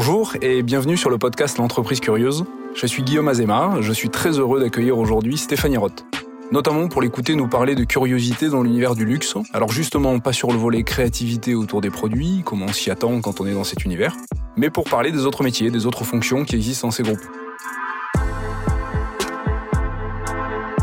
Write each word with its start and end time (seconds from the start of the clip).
Bonjour 0.00 0.36
et 0.42 0.62
bienvenue 0.62 0.96
sur 0.96 1.10
le 1.10 1.18
podcast 1.18 1.58
L'entreprise 1.58 1.98
curieuse. 1.98 2.44
Je 2.76 2.86
suis 2.86 3.02
Guillaume 3.02 3.26
Azema, 3.26 3.78
je 3.80 3.92
suis 3.92 4.10
très 4.10 4.38
heureux 4.38 4.60
d'accueillir 4.60 4.96
aujourd'hui 4.96 5.36
Stéphanie 5.36 5.76
Roth. 5.76 6.04
Notamment 6.52 6.86
pour 6.86 7.02
l'écouter 7.02 7.34
nous 7.34 7.48
parler 7.48 7.74
de 7.74 7.82
curiosité 7.82 8.48
dans 8.48 8.62
l'univers 8.62 8.94
du 8.94 9.04
luxe. 9.04 9.34
Alors 9.52 9.72
justement, 9.72 10.20
pas 10.20 10.32
sur 10.32 10.52
le 10.52 10.56
volet 10.56 10.84
créativité 10.84 11.56
autour 11.56 11.80
des 11.80 11.90
produits, 11.90 12.42
comment 12.44 12.66
on 12.66 12.72
s'y 12.72 12.92
attend 12.92 13.20
quand 13.20 13.40
on 13.40 13.46
est 13.48 13.54
dans 13.54 13.64
cet 13.64 13.84
univers, 13.84 14.14
mais 14.56 14.70
pour 14.70 14.84
parler 14.84 15.10
des 15.10 15.26
autres 15.26 15.42
métiers, 15.42 15.72
des 15.72 15.84
autres 15.84 16.04
fonctions 16.04 16.44
qui 16.44 16.54
existent 16.54 16.86
dans 16.86 16.92
ces 16.92 17.02
groupes. 17.02 17.26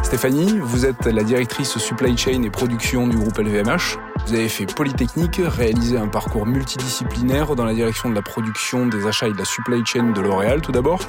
Stéphanie, 0.06 0.60
vous 0.62 0.86
êtes 0.86 1.08
la 1.08 1.24
directrice 1.24 1.80
supply 1.80 2.16
chain 2.16 2.44
et 2.44 2.52
production 2.52 3.08
du 3.08 3.18
groupe 3.18 3.40
LVMH. 3.40 3.98
Vous 4.28 4.36
avez 4.36 4.50
fait 4.50 4.68
Polytechnique, 4.68 5.42
réalisé 5.44 5.98
un 5.98 6.08
parcours 6.08 6.46
multidisciplinaire 6.46 7.56
dans 7.56 7.66
la 7.66 7.74
direction 7.74 8.12
de 8.12 8.14
la 8.14 8.22
production, 8.22 8.86
des 8.86 9.08
achats 9.08 9.28
et 9.28 9.34
de 9.34 9.38
la 9.38 9.46
supply 9.46 9.84
chain 9.84 10.12
de 10.12 10.22
L'Oréal 10.22 10.62
tout 10.62 10.72
d'abord. 10.72 11.00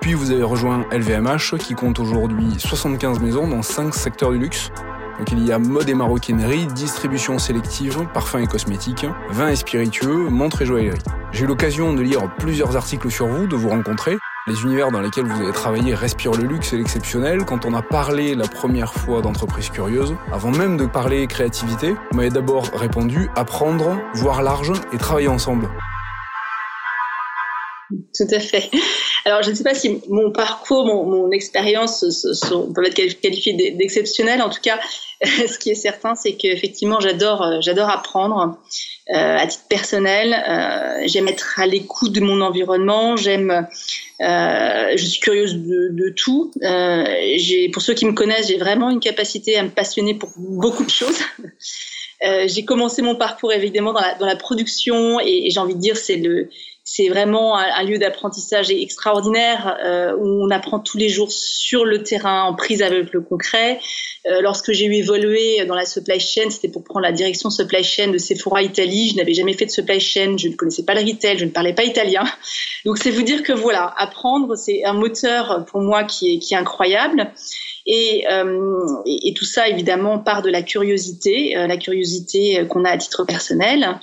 Puis 0.00 0.14
vous 0.14 0.30
avez 0.30 0.44
rejoint 0.44 0.86
LVMH 0.92 1.58
qui 1.58 1.74
compte 1.74 1.98
aujourd'hui 1.98 2.54
75 2.56 3.18
maisons 3.18 3.48
dans 3.48 3.62
5 3.62 3.92
secteurs 3.92 4.30
du 4.30 4.38
luxe. 4.38 4.70
Donc 5.18 5.32
il 5.32 5.44
y 5.44 5.50
a 5.50 5.58
mode 5.58 5.88
et 5.88 5.94
maroquinerie, 5.94 6.66
distribution 6.66 7.40
sélective, 7.40 8.06
parfums 8.14 8.44
et 8.44 8.46
cosmétiques, 8.46 9.06
vins 9.30 9.48
et 9.48 9.56
spiritueux, 9.56 10.28
montres 10.30 10.62
et 10.62 10.66
joaillerie. 10.66 11.02
J'ai 11.32 11.42
eu 11.42 11.48
l'occasion 11.48 11.92
de 11.92 12.02
lire 12.02 12.32
plusieurs 12.38 12.76
articles 12.76 13.10
sur 13.10 13.26
vous, 13.26 13.48
de 13.48 13.56
vous 13.56 13.68
rencontrer. 13.68 14.16
Les 14.46 14.62
univers 14.62 14.90
dans 14.90 15.00
lesquels 15.00 15.24
vous 15.24 15.40
avez 15.40 15.52
travaillé 15.52 15.94
respirent 15.94 16.34
le 16.34 16.44
luxe 16.44 16.74
et 16.74 16.76
l'exceptionnel. 16.76 17.46
Quand 17.46 17.64
on 17.64 17.72
a 17.72 17.80
parlé 17.80 18.34
la 18.34 18.46
première 18.46 18.92
fois 18.92 19.22
d'entreprise 19.22 19.70
curieuse, 19.70 20.14
avant 20.30 20.50
même 20.50 20.76
de 20.76 20.84
parler 20.84 21.26
créativité, 21.26 21.92
vous 22.10 22.16
m'avez 22.18 22.28
d'abord 22.28 22.66
répondu 22.74 23.30
apprendre, 23.36 23.98
voir 24.12 24.42
large 24.42 24.72
et 24.92 24.98
travailler 24.98 25.28
ensemble. 25.28 25.70
Tout 28.14 28.26
à 28.30 28.38
fait. 28.38 28.70
Alors, 29.24 29.42
je 29.42 29.50
ne 29.50 29.54
sais 29.54 29.64
pas 29.64 29.74
si 29.74 30.00
mon 30.08 30.30
parcours, 30.30 30.84
mon, 30.86 31.30
expérience 31.30 32.04
peuvent 32.74 32.84
être 32.84 33.20
qualifiées 33.20 33.72
d'exceptionnelles. 33.72 34.42
En 34.42 34.50
tout 34.50 34.60
cas, 34.62 34.78
ce 35.24 35.58
qui 35.58 35.70
est 35.70 35.74
certain, 35.74 36.14
c'est 36.14 36.34
qu'effectivement, 36.34 37.00
j'adore, 37.00 37.42
euh, 37.42 37.56
j'adore 37.60 37.88
apprendre 37.88 38.58
euh, 39.10 39.36
à 39.36 39.46
titre 39.46 39.64
personnel. 39.68 40.34
Euh, 40.34 41.02
j'aime 41.06 41.28
être 41.28 41.58
à 41.58 41.66
l'écoute 41.66 42.12
de 42.12 42.20
mon 42.20 42.40
environnement. 42.40 43.16
J'aime, 43.16 43.66
je 44.20 45.04
suis 45.04 45.20
curieuse 45.20 45.54
de, 45.56 46.08
tout. 46.10 46.52
pour 47.72 47.82
ceux 47.82 47.94
qui 47.94 48.06
me 48.06 48.12
connaissent, 48.12 48.48
j'ai 48.48 48.58
vraiment 48.58 48.90
une 48.90 49.00
capacité 49.00 49.56
à 49.56 49.62
me 49.62 49.70
passionner 49.70 50.14
pour 50.14 50.30
beaucoup 50.36 50.84
de 50.84 50.90
choses. 50.90 51.18
j'ai 52.46 52.64
commencé 52.64 53.02
mon 53.02 53.16
parcours 53.16 53.52
évidemment 53.52 53.92
dans 53.92 54.00
la, 54.00 54.14
dans 54.14 54.26
la 54.26 54.36
production 54.36 55.18
et 55.20 55.48
j'ai 55.50 55.60
envie 55.60 55.74
de 55.74 55.80
dire 55.80 55.96
c'est 55.96 56.16
le 56.16 56.48
c'est 56.86 57.08
vraiment 57.08 57.56
un, 57.56 57.82
lieu 57.82 57.96
d'apprentissage 57.96 58.70
extraordinaire 58.70 59.78
euh, 59.82 60.14
où 60.16 60.44
on 60.44 60.50
apprend 60.50 60.78
tous 60.78 60.98
les 60.98 61.08
jours 61.08 61.32
sur 61.32 61.86
le 61.86 62.02
terrain, 62.02 62.42
en 62.42 62.54
prise 62.54 62.82
avec 62.82 63.10
le 63.14 63.22
concret. 63.22 63.80
Euh, 64.26 64.42
lorsque 64.42 64.72
j'ai 64.72 64.84
eu 64.84 64.94
évolué 64.94 65.64
dans 65.64 65.74
la 65.74 65.86
supply 65.86 66.20
chain, 66.20 66.50
c'était 66.50 66.68
pour 66.68 66.84
prendre 66.84 67.00
la 67.00 67.12
direction 67.12 67.48
supply 67.48 67.82
chain 67.82 68.08
de 68.08 68.18
Sephora 68.18 68.62
Italie. 68.62 69.10
Je 69.10 69.16
n'avais 69.16 69.32
jamais 69.32 69.54
fait 69.54 69.64
de 69.64 69.70
supply 69.70 69.98
chain, 69.98 70.36
je 70.36 70.48
ne 70.48 70.54
connaissais 70.54 70.84
pas 70.84 70.94
le 70.94 71.00
retail, 71.00 71.38
je 71.38 71.46
ne 71.46 71.50
parlais 71.50 71.72
pas 71.72 71.84
italien. 71.84 72.24
Donc 72.84 72.98
c'est 72.98 73.10
vous 73.10 73.22
dire 73.22 73.42
que 73.42 73.54
voilà, 73.54 73.94
apprendre, 73.96 74.54
c'est 74.54 74.84
un 74.84 74.92
moteur 74.92 75.64
pour 75.66 75.80
moi 75.80 76.04
qui 76.04 76.34
est, 76.34 76.38
qui 76.38 76.52
est 76.52 76.58
incroyable. 76.58 77.32
Et, 77.86 78.26
euh, 78.30 78.86
et, 79.06 79.34
tout 79.34 79.44
ça, 79.44 79.68
évidemment, 79.68 80.18
part 80.18 80.42
de 80.42 80.50
la 80.50 80.62
curiosité, 80.62 81.56
euh, 81.56 81.66
la 81.66 81.76
curiosité 81.76 82.66
qu'on 82.68 82.84
a 82.84 82.90
à 82.90 82.96
titre 82.96 83.24
personnel. 83.24 83.98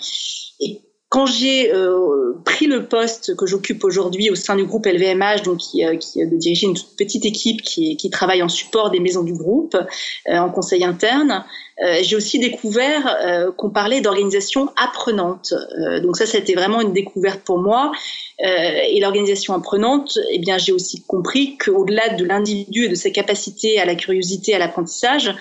Quand 1.11 1.25
j'ai 1.25 1.73
euh, 1.73 2.37
pris 2.45 2.67
le 2.67 2.85
poste 2.85 3.35
que 3.35 3.45
j'occupe 3.45 3.83
aujourd'hui 3.83 4.29
au 4.29 4.35
sein 4.35 4.55
du 4.55 4.63
groupe 4.63 4.85
LVMH, 4.85 5.41
donc 5.43 5.57
qui, 5.57 5.85
euh, 5.85 5.97
qui 5.97 6.25
de 6.25 6.37
diriger 6.37 6.67
une 6.67 6.77
petite 6.97 7.25
équipe 7.25 7.61
qui, 7.61 7.97
qui, 7.97 8.09
travaille 8.09 8.41
en 8.41 8.47
support 8.47 8.91
des 8.91 9.01
maisons 9.01 9.23
du 9.23 9.33
groupe, 9.33 9.75
euh, 9.75 10.37
en 10.37 10.49
conseil 10.49 10.85
interne, 10.85 11.43
euh, 11.83 11.97
j'ai 12.01 12.15
aussi 12.15 12.39
découvert 12.39 13.13
euh, 13.25 13.51
qu'on 13.51 13.71
parlait 13.71 13.99
d'organisation 13.99 14.69
apprenante. 14.77 15.53
donc 16.01 16.15
ça, 16.15 16.25
c'était 16.25 16.53
vraiment 16.53 16.79
une 16.79 16.93
découverte 16.93 17.41
pour 17.41 17.57
moi. 17.57 17.91
et 18.39 18.99
l'organisation 19.01 19.53
apprenante, 19.53 20.17
eh 20.31 20.39
bien, 20.39 20.57
j'ai 20.57 20.71
aussi 20.71 21.03
compris 21.03 21.57
qu'au-delà 21.57 22.07
de 22.15 22.23
l'individu 22.23 22.85
et 22.85 22.89
de 22.89 22.95
sa 22.95 23.09
capacité 23.09 23.81
à 23.81 23.85
la 23.85 23.95
curiosité, 23.95 24.55
à 24.55 24.59
l'apprentissage, 24.59 25.35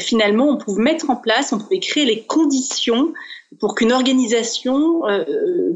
finalement, 0.00 0.48
on 0.48 0.56
pouvait 0.56 0.82
mettre 0.82 1.08
en 1.08 1.16
place, 1.16 1.52
on 1.52 1.58
pouvait 1.58 1.80
créer 1.80 2.04
les 2.04 2.22
conditions 2.24 3.12
pour 3.60 3.74
qu'une 3.74 3.92
organisation 3.92 5.06
euh, 5.08 5.24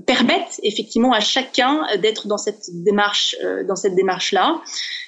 permette 0.07 0.61
effectivement 0.63 1.13
à 1.13 1.21
chacun 1.21 1.87
d'être 2.01 2.27
dans 2.27 2.39
cette 2.39 2.71
démarche, 2.73 3.37
euh, 3.45 3.65
dans 3.65 3.77
cette 3.77 3.95
démarche-là. 3.95 4.61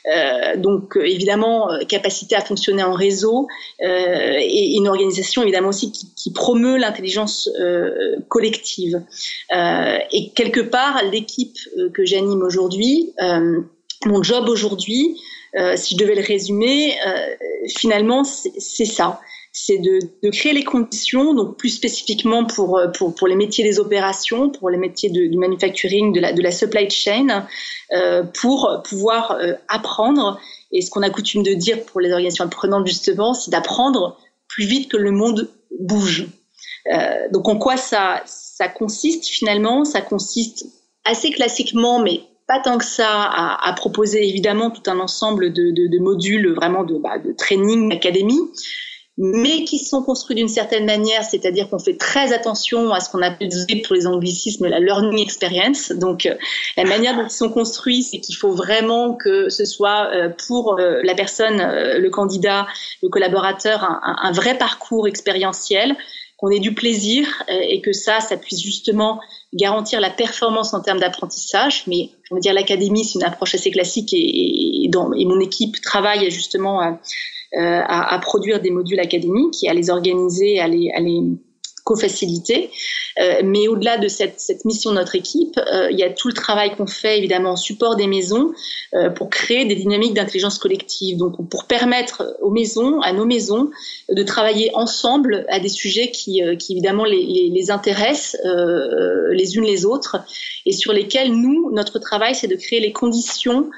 Euh, 0.06 0.56
donc 0.56 0.96
évidemment 0.96 1.68
capacité 1.86 2.34
à 2.34 2.40
fonctionner 2.40 2.82
en 2.82 2.94
réseau 2.94 3.48
et 3.80 4.74
une 4.74 4.88
organisation 4.88 5.42
évidemment 5.42 5.68
aussi 5.68 5.92
qui, 5.92 6.14
qui 6.14 6.32
promeut 6.32 6.78
l'intelligence 6.78 7.50
collective. 8.28 9.02
et 9.52 10.30
quelque 10.34 10.60
part 10.60 11.02
l'équipe 11.12 11.58
que 11.92 12.06
j'anime 12.06 12.42
aujourd'hui, 12.42 13.12
mon 14.06 14.22
job 14.22 14.48
aujourd'hui, 14.48 15.20
si 15.76 15.94
je 15.94 15.98
devais 15.98 16.14
le 16.14 16.22
résumer, 16.22 16.94
finalement 17.68 18.24
c'est 18.24 18.86
ça 18.86 19.20
c'est 19.52 19.78
de, 19.78 20.30
créer 20.30 20.52
les 20.52 20.62
conditions, 20.62 21.34
donc 21.34 21.56
plus 21.56 21.70
spécifiquement 21.70 22.44
pour, 22.44 22.78
euh, 22.78 22.86
les 23.26 23.34
métiers 23.34 23.64
des 23.64 23.80
opérations, 23.80 24.50
pour 24.50 24.70
les 24.70 24.78
métiers 24.78 25.10
du 25.10 25.36
manufacturing, 25.36 26.12
de 26.12 26.42
la, 26.42 26.52
supply 26.52 26.88
chain, 26.88 27.46
euh, 27.92 28.22
pour 28.22 28.82
pouvoir 28.88 29.32
euh, 29.32 29.54
apprendre. 29.68 30.40
Et 30.72 30.82
ce 30.82 30.90
qu'on 30.90 31.02
a 31.02 31.10
coutume 31.10 31.42
de 31.42 31.54
dire 31.54 31.84
pour 31.84 32.00
les 32.00 32.12
organisations 32.12 32.44
apprenantes, 32.44 32.86
justement, 32.86 33.34
c'est 33.34 33.50
d'apprendre 33.50 34.18
plus 34.46 34.66
vite 34.66 34.90
que 34.90 34.96
le 34.96 35.10
monde 35.10 35.50
bouge. 35.80 36.28
Donc 37.32 37.48
en 37.48 37.56
quoi 37.58 37.76
ça, 37.76 38.22
consiste 38.76 39.26
finalement? 39.26 39.84
Ça 39.84 40.00
consiste 40.00 40.64
assez 41.04 41.30
classiquement, 41.30 42.00
mais 42.00 42.20
pas 42.46 42.60
tant 42.60 42.78
que 42.78 42.84
ça, 42.84 43.08
à, 43.10 43.72
proposer 43.74 44.28
évidemment 44.28 44.70
tout 44.70 44.88
un 44.88 44.98
ensemble 45.00 45.52
de 45.52 45.98
modules 45.98 46.52
vraiment 46.54 46.84
de, 46.84 46.98
bah, 46.98 47.18
de 47.18 47.32
training, 47.32 47.88
d'académie, 47.90 48.40
mais 49.22 49.64
qui 49.64 49.78
sont 49.78 50.02
construits 50.02 50.34
d'une 50.34 50.48
certaine 50.48 50.86
manière, 50.86 51.22
c'est-à-dire 51.24 51.68
qu'on 51.68 51.78
fait 51.78 51.98
très 51.98 52.32
attention 52.32 52.90
à 52.94 53.00
ce 53.00 53.10
qu'on 53.10 53.20
appelle 53.20 53.50
pour 53.84 53.94
les 53.94 54.06
anglicismes 54.06 54.66
la 54.66 54.80
learning 54.80 55.20
experience. 55.20 55.92
Donc, 55.92 56.24
euh, 56.24 56.34
la 56.78 56.84
manière 56.84 57.14
dont 57.14 57.26
ils 57.26 57.30
sont 57.30 57.50
construits, 57.50 58.02
c'est 58.02 58.18
qu'il 58.18 58.34
faut 58.34 58.52
vraiment 58.52 59.12
que 59.12 59.50
ce 59.50 59.66
soit 59.66 60.10
euh, 60.14 60.30
pour 60.46 60.80
euh, 60.80 61.02
la 61.04 61.14
personne, 61.14 61.58
le 61.58 62.08
candidat, 62.08 62.66
le 63.02 63.10
collaborateur, 63.10 63.84
un, 63.84 64.16
un 64.22 64.32
vrai 64.32 64.56
parcours 64.56 65.06
expérientiel 65.06 65.94
qu'on 66.38 66.48
ait 66.48 66.58
du 66.58 66.72
plaisir 66.72 67.26
et 67.50 67.82
que 67.82 67.92
ça, 67.92 68.20
ça 68.20 68.38
puisse 68.38 68.62
justement 68.62 69.20
garantir 69.52 70.00
la 70.00 70.08
performance 70.08 70.72
en 70.72 70.80
termes 70.80 70.98
d'apprentissage. 70.98 71.82
Mais 71.86 72.08
je 72.22 72.34
veux 72.34 72.40
dire, 72.40 72.54
l'académie, 72.54 73.04
c'est 73.04 73.18
une 73.18 73.24
approche 73.26 73.54
assez 73.54 73.70
classique 73.70 74.14
et, 74.14 74.84
et, 74.84 74.88
dans, 74.88 75.12
et 75.12 75.26
mon 75.26 75.38
équipe 75.38 75.82
travaille 75.82 76.30
justement 76.30 76.80
à, 76.80 76.98
à, 77.56 78.14
à, 78.14 78.18
produire 78.20 78.60
des 78.60 78.70
modules 78.70 79.00
académiques 79.00 79.64
et 79.64 79.68
à 79.68 79.74
les 79.74 79.90
organiser, 79.90 80.60
à 80.60 80.64
à 80.64 80.68
les 80.68 81.22
co-faciliter. 81.90 82.70
Euh, 83.18 83.40
mais 83.44 83.66
au-delà 83.66 83.98
de 83.98 84.06
cette, 84.06 84.38
cette, 84.38 84.64
mission 84.64 84.90
de 84.90 84.96
notre 84.96 85.16
équipe, 85.16 85.58
euh, 85.58 85.90
il 85.90 85.98
y 85.98 86.04
a 86.04 86.10
tout 86.10 86.28
le 86.28 86.34
travail 86.34 86.76
qu'on 86.76 86.86
fait 86.86 87.18
évidemment 87.18 87.50
en 87.50 87.56
support 87.56 87.96
des 87.96 88.06
maisons 88.06 88.52
euh, 88.94 89.10
pour 89.10 89.28
créer 89.28 89.64
des 89.64 89.74
dynamiques 89.74 90.14
d'intelligence 90.14 90.58
collective. 90.58 91.16
Donc 91.16 91.48
pour 91.48 91.64
permettre 91.64 92.36
aux 92.40 92.50
maisons, 92.50 93.00
à 93.00 93.12
nos 93.12 93.24
maisons, 93.24 93.70
de 94.08 94.22
travailler 94.22 94.70
ensemble 94.74 95.44
à 95.48 95.58
des 95.58 95.68
sujets 95.68 96.12
qui, 96.12 96.42
qui 96.60 96.72
évidemment 96.72 97.04
les, 97.04 97.24
les, 97.26 97.50
les 97.52 97.70
intéressent 97.70 98.36
les 99.32 99.56
unes 99.56 99.64
les 99.64 99.84
autres 99.84 100.16
et 100.66 100.72
sur 100.72 100.92
lesquels 100.92 101.32
nous, 101.32 101.70
notre 101.72 101.98
travail, 101.98 102.34
c'est 102.34 102.46
de 102.46 102.56
créer 102.56 102.80
les 102.80 102.92
conditions 102.92 103.70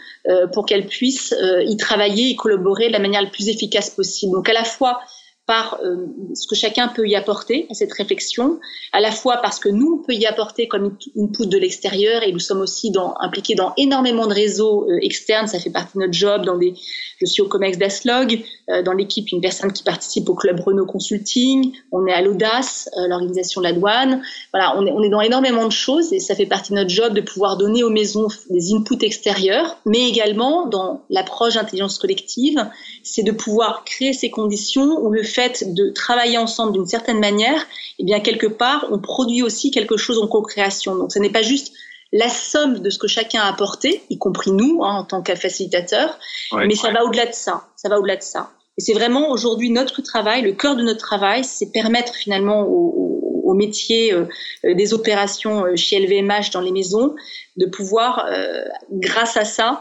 pour 0.53 0.67
qu'elles 0.67 0.87
puissent 0.87 1.35
y 1.67 1.77
travailler 1.77 2.31
et 2.31 2.37
collaborer 2.37 2.89
de 2.89 2.93
la 2.93 2.99
manière 2.99 3.23
la 3.23 3.31
plus 3.31 3.49
efficace 3.49 3.91
possible. 3.91 4.33
Donc 4.33 4.49
à 4.49 4.53
la 4.53 4.65
fois 4.65 5.01
par 5.47 5.81
euh, 5.83 6.07
ce 6.35 6.47
que 6.47 6.55
chacun 6.55 6.87
peut 6.87 7.07
y 7.09 7.17
apporter 7.17 7.67
à 7.69 7.75
cette 7.75 7.93
réflexion, 7.93 8.61
à 8.93 9.01
la 9.01 9.11
fois 9.11 9.39
parce 9.39 9.59
que 9.59 9.69
nous, 9.69 9.99
on 10.01 10.07
peut 10.07 10.15
y 10.15 10.25
apporter 10.25 10.69
comme 10.69 10.97
input 11.19 11.47
de 11.47 11.59
l'extérieur 11.59 12.23
et 12.23 12.31
nous 12.31 12.39
sommes 12.39 12.61
aussi 12.61 12.93
impliqués 13.19 13.57
dans 13.57 13.73
énormément 13.77 14.29
de 14.29 14.35
réseaux 14.35 14.89
euh, 14.89 14.99
externes, 15.03 15.49
ça 15.49 15.59
fait 15.59 15.71
partie 15.71 15.99
de 15.99 16.03
notre 16.03 16.13
job. 16.13 16.45
Dans 16.45 16.57
des, 16.57 16.75
je 17.21 17.27
suis 17.27 17.43
au 17.43 17.49
COMEX 17.49 17.77
d'Aslog, 17.77 18.41
euh, 18.71 18.83
dans 18.83 18.93
l'équipe, 18.93 19.33
une 19.33 19.41
personne 19.41 19.73
qui 19.73 19.83
participe 19.83 20.29
au 20.29 20.35
club 20.35 20.61
Renault 20.61 20.87
Consulting, 20.87 21.73
on 21.91 22.07
est 22.07 22.13
à 22.13 22.23
l'Audace, 22.23 22.89
l'organisation 23.09 23.61
de 23.61 23.67
la 23.67 23.73
douane. 23.73 24.23
Voilà, 24.53 24.79
on 24.79 24.87
est, 24.87 24.93
on 24.93 25.03
est 25.03 25.11
dans 25.11 25.21
énormément 25.21 25.67
de 25.67 25.73
choses 25.73 26.13
et 26.13 26.21
ça 26.21 26.37
fait 26.37 26.47
partie 26.47 26.71
de 26.71 26.77
notre 26.77 26.91
job 26.91 27.15
de 27.15 27.21
pouvoir 27.21 27.57
donner 27.57 27.83
aux 27.83 27.91
maisons 27.91 28.29
des 28.49 28.73
inputs 28.75 29.05
extérieurs, 29.05 29.79
mais 29.87 30.09
également 30.09 30.67
dans 30.67 31.03
l'approche 31.11 31.55
d'intelligence 31.55 31.99
collective, 31.99 32.65
c'est 33.03 33.25
de 33.25 33.33
pouvoir 33.33 33.85
créer 33.85 34.13
ces 34.13 34.31
conditions 34.31 35.01
où 35.01 35.11
le 35.11 35.23
fait 35.33 35.75
de 35.75 35.91
travailler 35.91 36.39
ensemble 36.39 36.73
d'une 36.73 36.87
certaine 36.87 37.21
manière, 37.21 37.67
eh 37.99 38.05
bien 38.05 38.21
quelque 38.21 38.47
part, 38.47 38.87
on 38.91 38.99
produit 38.99 39.43
aussi 39.43 39.71
quelque 39.71 39.97
chose 39.97 40.19
en 40.19 40.27
co-création. 40.27 40.95
Donc 40.95 41.13
ce 41.13 41.19
n'est 41.19 41.31
pas 41.31 41.43
juste 41.43 41.73
la 42.13 42.29
somme 42.29 42.81
de 42.81 42.91
ce 42.91 42.99
que 42.99 43.09
chacun 43.09 43.41
a 43.41 43.49
apporté, 43.49 44.03
y 44.11 44.19
compris 44.19 44.53
nous 44.53 44.85
hein, 44.85 44.97
en 44.97 45.05
tant 45.05 45.23
que 45.23 45.35
facilitateurs, 45.35 46.19
mais 46.53 46.75
ça 46.75 46.91
va 46.91 47.05
au-delà 47.05 47.27
de 47.27 47.35
ça. 47.35 47.69
Ça 47.77 47.89
va 47.89 47.99
au-delà 47.99 48.17
de 48.17 48.23
ça. 48.23 48.51
Et 48.79 48.81
c'est 48.81 48.93
vraiment 48.93 49.31
aujourd'hui 49.31 49.71
notre 49.71 50.03
travail, 50.03 50.43
le 50.43 50.53
cœur 50.53 50.77
de 50.77 50.83
notre 50.83 51.01
travail, 51.01 51.45
c'est 51.45 51.73
permettre 51.73 52.15
finalement 52.15 52.63
au, 52.63 53.43
au, 53.45 53.55
métier 53.55 54.15
euh, 54.15 54.27
des 54.65 54.95
opérations 54.95 55.67
euh, 55.67 55.77
chez 55.77 56.01
LVMH 56.01 56.51
dans 56.55 56.63
les 56.63 56.73
maisons 56.73 57.15
de 57.59 57.67
pouvoir, 57.67 58.27
euh, 58.31 58.65
grâce 58.91 59.37
à 59.37 59.45
ça, 59.45 59.79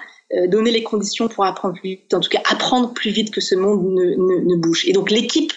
donner 0.47 0.71
les 0.71 0.83
conditions 0.83 1.27
pour 1.27 1.45
apprendre 1.45 1.75
plus 1.75 1.89
vite, 1.89 2.13
en 2.13 2.19
tout 2.19 2.29
cas 2.29 2.41
apprendre 2.49 2.93
plus 2.93 3.11
vite 3.11 3.31
que 3.31 3.41
ce 3.41 3.55
monde 3.55 3.83
ne, 3.83 4.55
bouge. 4.55 4.85
Et 4.87 4.93
donc 4.93 5.11
l'équipe 5.11 5.51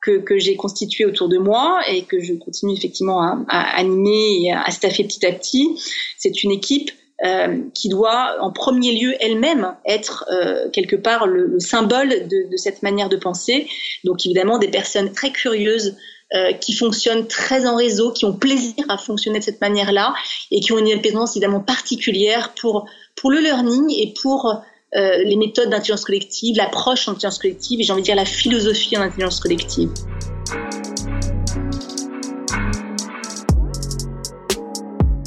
que, 0.00 0.18
que 0.18 0.38
j'ai 0.38 0.56
constituée 0.56 1.04
autour 1.04 1.28
de 1.28 1.38
moi 1.38 1.80
et 1.88 2.02
que 2.02 2.20
je 2.20 2.34
continue 2.34 2.74
effectivement 2.74 3.20
à, 3.48 3.60
animer 3.76 4.42
et 4.42 4.52
à 4.52 4.70
staffer 4.70 5.04
petit 5.04 5.24
à 5.26 5.32
petit, 5.32 5.78
c'est 6.18 6.42
une 6.44 6.50
équipe 6.50 6.90
euh, 7.24 7.60
qui 7.72 7.88
doit 7.88 8.38
en 8.40 8.50
premier 8.50 8.98
lieu 8.98 9.14
elle-même 9.20 9.76
être 9.86 10.24
euh, 10.32 10.68
quelque 10.70 10.96
part 10.96 11.28
le, 11.28 11.46
le 11.46 11.60
symbole 11.60 12.08
de, 12.26 12.56
cette 12.56 12.82
manière 12.82 13.08
de 13.08 13.16
penser. 13.16 13.68
Donc 14.02 14.26
évidemment 14.26 14.58
des 14.58 14.66
personnes 14.66 15.12
très 15.12 15.30
curieuses 15.30 15.96
euh, 16.34 16.52
qui 16.54 16.72
fonctionnent 16.72 17.26
très 17.26 17.66
en 17.66 17.76
réseau, 17.76 18.10
qui 18.10 18.24
ont 18.24 18.32
plaisir 18.32 18.84
à 18.88 18.96
fonctionner 18.96 19.38
de 19.38 19.44
cette 19.44 19.60
manière-là 19.60 20.14
et 20.50 20.60
qui 20.60 20.72
ont 20.72 20.78
une 20.78 20.86
indépendance 20.86 21.36
évidemment 21.36 21.60
particulière 21.60 22.54
pour, 22.60 22.86
pour 23.16 23.30
le 23.30 23.38
learning 23.38 23.92
et 23.96 24.14
pour 24.22 24.46
euh, 24.94 25.18
les 25.24 25.36
méthodes 25.36 25.70
d'intelligence 25.70 26.04
collective, 26.04 26.56
l'approche 26.56 27.08
en 27.08 27.12
intelligence 27.12 27.38
collective 27.38 27.80
et 27.80 27.82
j'ai 27.82 27.92
envie 27.92 28.02
de 28.02 28.06
dire 28.06 28.16
la 28.16 28.24
philosophie 28.24 28.96
en 28.96 29.02
intelligence 29.02 29.40
collective. 29.40 29.90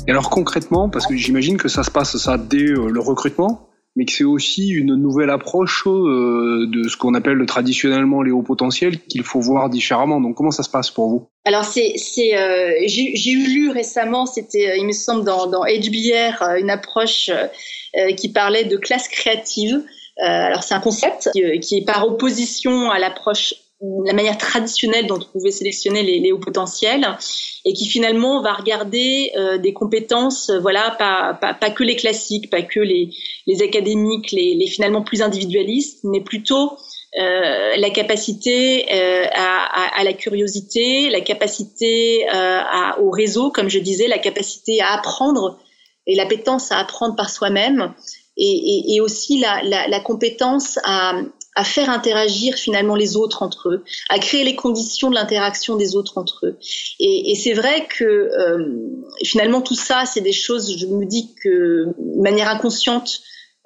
Et 0.08 0.12
alors 0.12 0.30
concrètement, 0.30 0.90
parce 0.90 1.08
que 1.08 1.16
j'imagine 1.16 1.58
que 1.58 1.68
ça 1.68 1.84
se 1.84 1.90
passe 1.90 2.16
ça 2.18 2.38
dès 2.38 2.58
euh, 2.58 2.90
le 2.90 3.00
recrutement, 3.00 3.70
mais 3.96 4.06
que 4.06 4.12
c'est 4.12 4.24
aussi 4.24 4.70
une 4.70 4.96
nouvelle 4.96 5.30
approche 5.30 5.84
euh, 5.88 6.68
de 6.68 6.88
ce 6.88 6.98
qu'on 6.98 7.14
appelle 7.14 7.46
traditionnellement 7.46 8.22
les 8.22 8.32
hauts 8.32 8.44
potentiels 8.44 9.00
qu'il 9.00 9.24
faut 9.24 9.40
voir 9.40 9.70
différemment. 9.70 10.20
Donc 10.20 10.36
comment 10.36 10.52
ça 10.52 10.64
se 10.64 10.70
passe 10.70 10.92
pour 10.92 11.10
vous? 11.10 11.28
Alors 11.46 11.64
c'est 11.64 11.94
c'est 11.98 12.38
euh, 12.38 12.74
j'ai 12.86 13.34
lu 13.34 13.70
récemment, 13.70 14.26
c'était 14.26 14.78
il 14.78 14.86
me 14.86 14.92
semble 14.92 15.24
dans 15.24 15.48
dans 15.48 15.64
HBR 15.64 16.58
une 16.60 16.70
approche 16.70 17.30
qui 18.18 18.30
parlait 18.30 18.66
de 18.66 18.76
classe 18.76 19.08
créative. 19.08 19.82
alors 20.18 20.64
c'est 20.64 20.74
un 20.74 20.82
concept 20.82 21.30
qui 21.62 21.78
est 21.78 21.86
par 21.86 22.06
opposition 22.06 22.92
à 22.92 23.00
l'approche 23.00 23.54
la 23.82 24.14
manière 24.14 24.38
traditionnelle 24.38 25.06
dont 25.06 25.20
on 25.20 25.38
pouvait 25.38 25.52
sélectionner 25.52 26.02
les, 26.02 26.20
les 26.20 26.32
hauts 26.32 26.40
potentiels 26.40 27.18
et 27.66 27.74
qui 27.74 27.88
finalement 27.88 28.42
va 28.42 28.54
regarder 28.54 29.32
euh, 29.36 29.58
des 29.58 29.74
compétences, 29.74 30.50
euh, 30.50 30.60
voilà, 30.60 30.92
pas, 30.92 31.38
pas, 31.40 31.54
pas, 31.54 31.70
que 31.70 31.84
les 31.84 31.96
classiques, 31.96 32.50
pas 32.50 32.62
que 32.62 32.80
les, 32.80 33.10
les 33.48 33.62
académiques, 33.62 34.32
les, 34.32 34.56
les, 34.56 34.68
finalement 34.68 35.02
plus 35.02 35.22
individualistes, 35.22 36.00
mais 36.04 36.22
plutôt 36.22 36.78
euh, 37.20 37.76
la 37.78 37.90
capacité 37.90 38.86
euh, 38.94 39.26
à, 39.34 39.84
à, 39.84 40.00
à, 40.00 40.04
la 40.04 40.14
curiosité, 40.14 41.10
la 41.10 41.22
capacité 41.22 42.28
euh, 42.30 42.60
à, 42.62 43.00
au 43.02 43.10
réseau, 43.10 43.52
comme 43.52 43.70
je 43.70 43.80
disais, 43.80 44.08
la 44.08 44.20
capacité 44.20 44.82
à 44.82 44.94
apprendre 44.94 45.60
et 46.08 46.16
l'appétence 46.16 46.72
à 46.72 46.80
apprendre 46.80 47.16
par 47.16 47.30
soi-même. 47.30 47.94
Et, 48.38 48.44
et, 48.44 48.96
et, 48.96 49.02
aussi 49.02 49.40
la, 49.40 49.64
la, 49.64 49.88
la 49.88 50.00
compétence 50.02 50.78
à, 50.84 51.14
à 51.56 51.64
faire 51.64 51.90
interagir 51.90 52.56
finalement 52.56 52.96
les 52.96 53.16
autres 53.16 53.42
entre 53.42 53.70
eux, 53.70 53.84
à 54.10 54.20
créer 54.20 54.44
les 54.44 54.56
conditions 54.56 55.10
de 55.10 55.16
l'interaction 55.16 55.76
des 55.78 55.96
autres 55.96 56.18
entre 56.18 56.48
eux. 56.48 56.58
Et, 57.00 57.32
et 57.32 57.36
c'est 57.36 57.54
vrai 57.54 57.88
que 57.88 58.04
euh, 58.04 58.76
finalement 59.24 59.62
tout 59.62 59.76
ça, 59.76 60.06
c'est 60.06 60.22
des 60.22 60.34
choses, 60.34 60.78
je 60.78 60.86
me 60.86 61.06
dis 61.06 61.34
que 61.42 61.88
de 61.98 62.22
manière 62.22 62.50
inconsciente, 62.50 63.22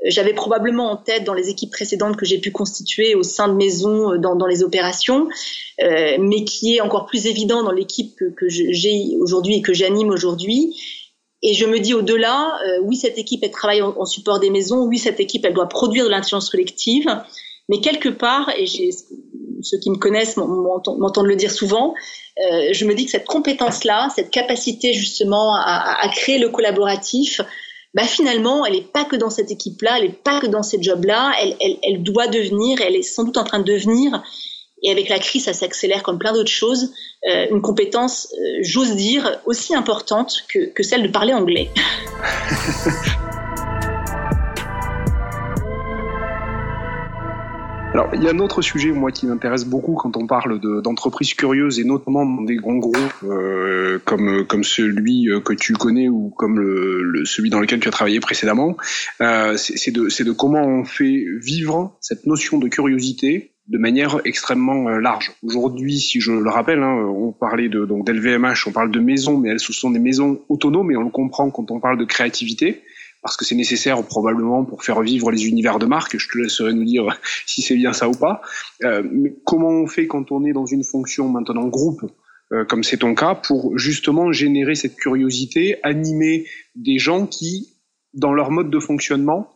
j'avais 0.05 0.33
probablement 0.33 0.91
en 0.91 0.97
tête 0.97 1.25
dans 1.25 1.33
les 1.33 1.49
équipes 1.49 1.71
précédentes 1.71 2.15
que 2.15 2.25
j'ai 2.25 2.37
pu 2.37 2.51
constituer 2.51 3.15
au 3.15 3.23
sein 3.23 3.49
de 3.49 3.53
maisons 3.53 4.15
dans, 4.17 4.35
dans 4.35 4.47
les 4.47 4.63
opérations, 4.63 5.27
euh, 5.81 6.17
mais 6.19 6.45
qui 6.45 6.75
est 6.75 6.81
encore 6.81 7.05
plus 7.05 7.25
évident 7.25 7.63
dans 7.63 7.71
l'équipe 7.71 8.15
que, 8.15 8.25
que 8.25 8.47
j'ai 8.49 9.17
aujourd'hui 9.19 9.55
et 9.55 9.61
que 9.61 9.73
j'anime 9.73 10.09
aujourd'hui. 10.09 10.73
Et 11.41 11.53
je 11.53 11.65
me 11.65 11.79
dis 11.79 11.93
au-delà, 11.93 12.59
euh, 12.65 12.79
oui, 12.83 12.95
cette 12.97 13.17
équipe, 13.17 13.43
elle 13.43 13.51
travaille 13.51 13.81
en, 13.81 14.05
support 14.05 14.39
des 14.39 14.49
maisons, 14.49 14.83
oui, 14.83 14.97
cette 14.97 15.19
équipe, 15.19 15.45
elle 15.45 15.53
doit 15.53 15.69
produire 15.69 16.03
de 16.05 16.09
l'intelligence 16.09 16.49
collective, 16.49 17.07
mais 17.69 17.79
quelque 17.81 18.09
part, 18.09 18.51
et 18.57 18.65
ceux 19.61 19.77
qui 19.77 19.91
me 19.91 19.97
connaissent 19.97 20.37
m'entendent 20.37 21.27
le 21.27 21.35
dire 21.35 21.51
souvent, 21.51 21.93
euh, 22.39 22.69
je 22.71 22.85
me 22.85 22.95
dis 22.95 23.05
que 23.05 23.11
cette 23.11 23.27
compétence-là, 23.27 24.09
cette 24.15 24.31
capacité 24.31 24.93
justement 24.93 25.55
à, 25.55 26.09
créer 26.13 26.39
le 26.39 26.49
collaboratif, 26.49 27.41
bah 27.93 28.03
finalement, 28.03 28.65
elle 28.65 28.73
n'est 28.73 28.81
pas 28.81 29.05
que 29.05 29.15
dans 29.15 29.29
cette 29.29 29.51
équipe-là, 29.51 29.97
elle 29.97 30.03
n'est 30.05 30.13
pas 30.13 30.39
que 30.39 30.47
dans 30.47 30.63
ces 30.63 30.81
jobs-là, 30.81 31.33
elle, 31.83 32.03
doit 32.03 32.27
devenir, 32.27 32.81
elle 32.81 32.95
est 32.95 33.03
sans 33.03 33.23
doute 33.23 33.37
en 33.37 33.43
train 33.43 33.59
de 33.59 33.71
devenir, 33.71 34.23
et 34.81 34.91
avec 34.91 35.09
la 35.09 35.19
crise, 35.19 35.45
ça 35.45 35.53
s'accélère 35.53 36.03
comme 36.03 36.17
plein 36.17 36.33
d'autres 36.33 36.49
choses, 36.49 36.93
euh, 37.29 37.47
une 37.51 37.61
compétence, 37.61 38.33
euh, 38.33 38.59
j'ose 38.61 38.95
dire, 38.95 39.39
aussi 39.45 39.75
importante 39.75 40.45
que, 40.47 40.71
que 40.71 40.83
celle 40.83 41.03
de 41.03 41.09
parler 41.09 41.33
anglais. 41.33 41.69
Alors, 47.91 48.07
il 48.13 48.21
y 48.21 48.27
a 48.27 48.31
un 48.31 48.37
autre 48.37 48.61
sujet, 48.61 48.91
moi, 48.91 49.11
qui 49.11 49.25
m'intéresse 49.25 49.65
beaucoup 49.65 49.95
quand 49.95 50.15
on 50.15 50.27
parle 50.27 50.59
d'entreprises 50.59 51.33
curieuses 51.33 51.79
et 51.79 51.83
notamment 51.83 52.23
des 52.43 52.55
grands 52.55 52.75
groupes 52.75 53.23
euh, 53.23 53.97
comme, 54.05 54.45
comme 54.45 54.63
celui 54.63 55.27
euh, 55.27 55.39
que 55.39 55.53
tu 55.53 55.73
connais 55.73 56.07
ou 56.07 56.29
comme 56.29 56.59
le, 56.59 57.01
le 57.01 57.25
celui 57.25 57.49
dans 57.49 57.59
lequel 57.59 57.79
tu 57.79 57.87
as 57.87 57.91
travaillé 57.91 58.19
précédemment. 58.19 58.77
Euh, 59.21 59.57
C'est 59.57 59.91
de, 59.91 60.23
de 60.23 60.31
comment 60.31 60.61
on 60.61 60.85
fait 60.85 61.25
vivre 61.41 61.97
cette 61.99 62.27
notion 62.27 62.59
de 62.59 62.67
curiosité 62.67 63.53
de 63.69 63.77
manière 63.79 64.19
extrêmement 64.23 64.87
euh, 64.87 64.99
large. 64.99 65.31
Aujourd'hui, 65.41 65.99
si 65.99 66.21
je 66.21 66.31
le 66.31 66.49
rappelle, 66.49 66.83
hein, 66.83 66.93
on 66.93 67.31
parlait 67.31 67.69
de 67.69 67.85
donc 67.85 68.05
d'LVMH, 68.05 68.67
on 68.67 68.71
parle 68.71 68.91
de 68.91 68.99
maisons, 68.99 69.37
mais 69.37 69.49
elles 69.49 69.59
sont 69.59 69.89
des 69.89 69.99
maisons 69.99 70.41
autonomes 70.47 70.91
et 70.91 70.95
on 70.95 71.03
le 71.03 71.09
comprend 71.09 71.49
quand 71.49 71.71
on 71.71 71.79
parle 71.79 71.97
de 71.97 72.05
créativité 72.05 72.83
parce 73.21 73.35
que 73.35 73.45
c'est 73.45 73.55
nécessaire 73.55 74.01
probablement 74.03 74.63
pour 74.63 74.83
faire 74.83 75.01
vivre 75.01 75.31
les 75.31 75.47
univers 75.47 75.79
de 75.79 75.85
marque. 75.85 76.17
Je 76.17 76.27
te 76.27 76.37
laisserai 76.37 76.73
nous 76.73 76.85
dire 76.85 77.19
si 77.45 77.61
c'est 77.61 77.75
bien 77.75 77.93
ça 77.93 78.09
ou 78.09 78.13
pas. 78.13 78.41
Euh, 78.83 79.03
mais 79.11 79.35
comment 79.45 79.69
on 79.69 79.87
fait 79.87 80.07
quand 80.07 80.31
on 80.31 80.45
est 80.45 80.53
dans 80.53 80.65
une 80.65 80.83
fonction 80.83 81.27
maintenant 81.29 81.67
groupe, 81.67 82.01
euh, 82.51 82.65
comme 82.65 82.83
c'est 82.83 82.97
ton 82.97 83.13
cas, 83.13 83.35
pour 83.35 83.77
justement 83.77 84.31
générer 84.31 84.75
cette 84.75 84.95
curiosité, 84.95 85.77
animer 85.83 86.47
des 86.75 86.97
gens 86.97 87.27
qui, 87.27 87.75
dans 88.13 88.33
leur 88.33 88.51
mode 88.51 88.71
de 88.71 88.79
fonctionnement, 88.79 89.49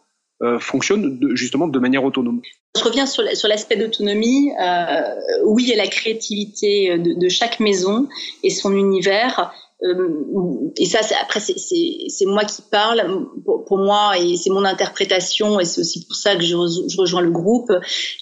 euh, 0.43 0.59
fonctionnent 0.59 1.19
justement 1.35 1.67
de 1.67 1.79
manière 1.79 2.03
autonome? 2.03 2.41
Je 2.77 2.83
reviens 2.83 3.05
sur 3.05 3.23
l'aspect 3.47 3.77
d'autonomie. 3.77 4.51
Euh, 4.59 5.15
oui, 5.45 5.71
a 5.71 5.77
la 5.77 5.87
créativité 5.87 6.97
de, 6.97 7.29
chaque 7.29 7.59
maison 7.59 8.09
et 8.43 8.49
son 8.49 8.75
univers. 8.75 9.53
Euh, 9.83 10.71
et 10.77 10.85
ça, 10.85 10.99
après, 11.21 11.39
c'est 11.39 12.25
moi 12.25 12.45
qui 12.45 12.61
parle 12.61 13.27
pour, 13.45 13.77
moi 13.77 14.17
et 14.17 14.37
c'est 14.37 14.49
mon 14.49 14.63
interprétation 14.63 15.59
et 15.59 15.65
c'est 15.65 15.81
aussi 15.81 16.05
pour 16.05 16.15
ça 16.15 16.35
que 16.35 16.43
je, 16.43 16.55
je 16.87 16.97
rejoins 16.97 17.21
le 17.21 17.31
groupe. 17.31 17.71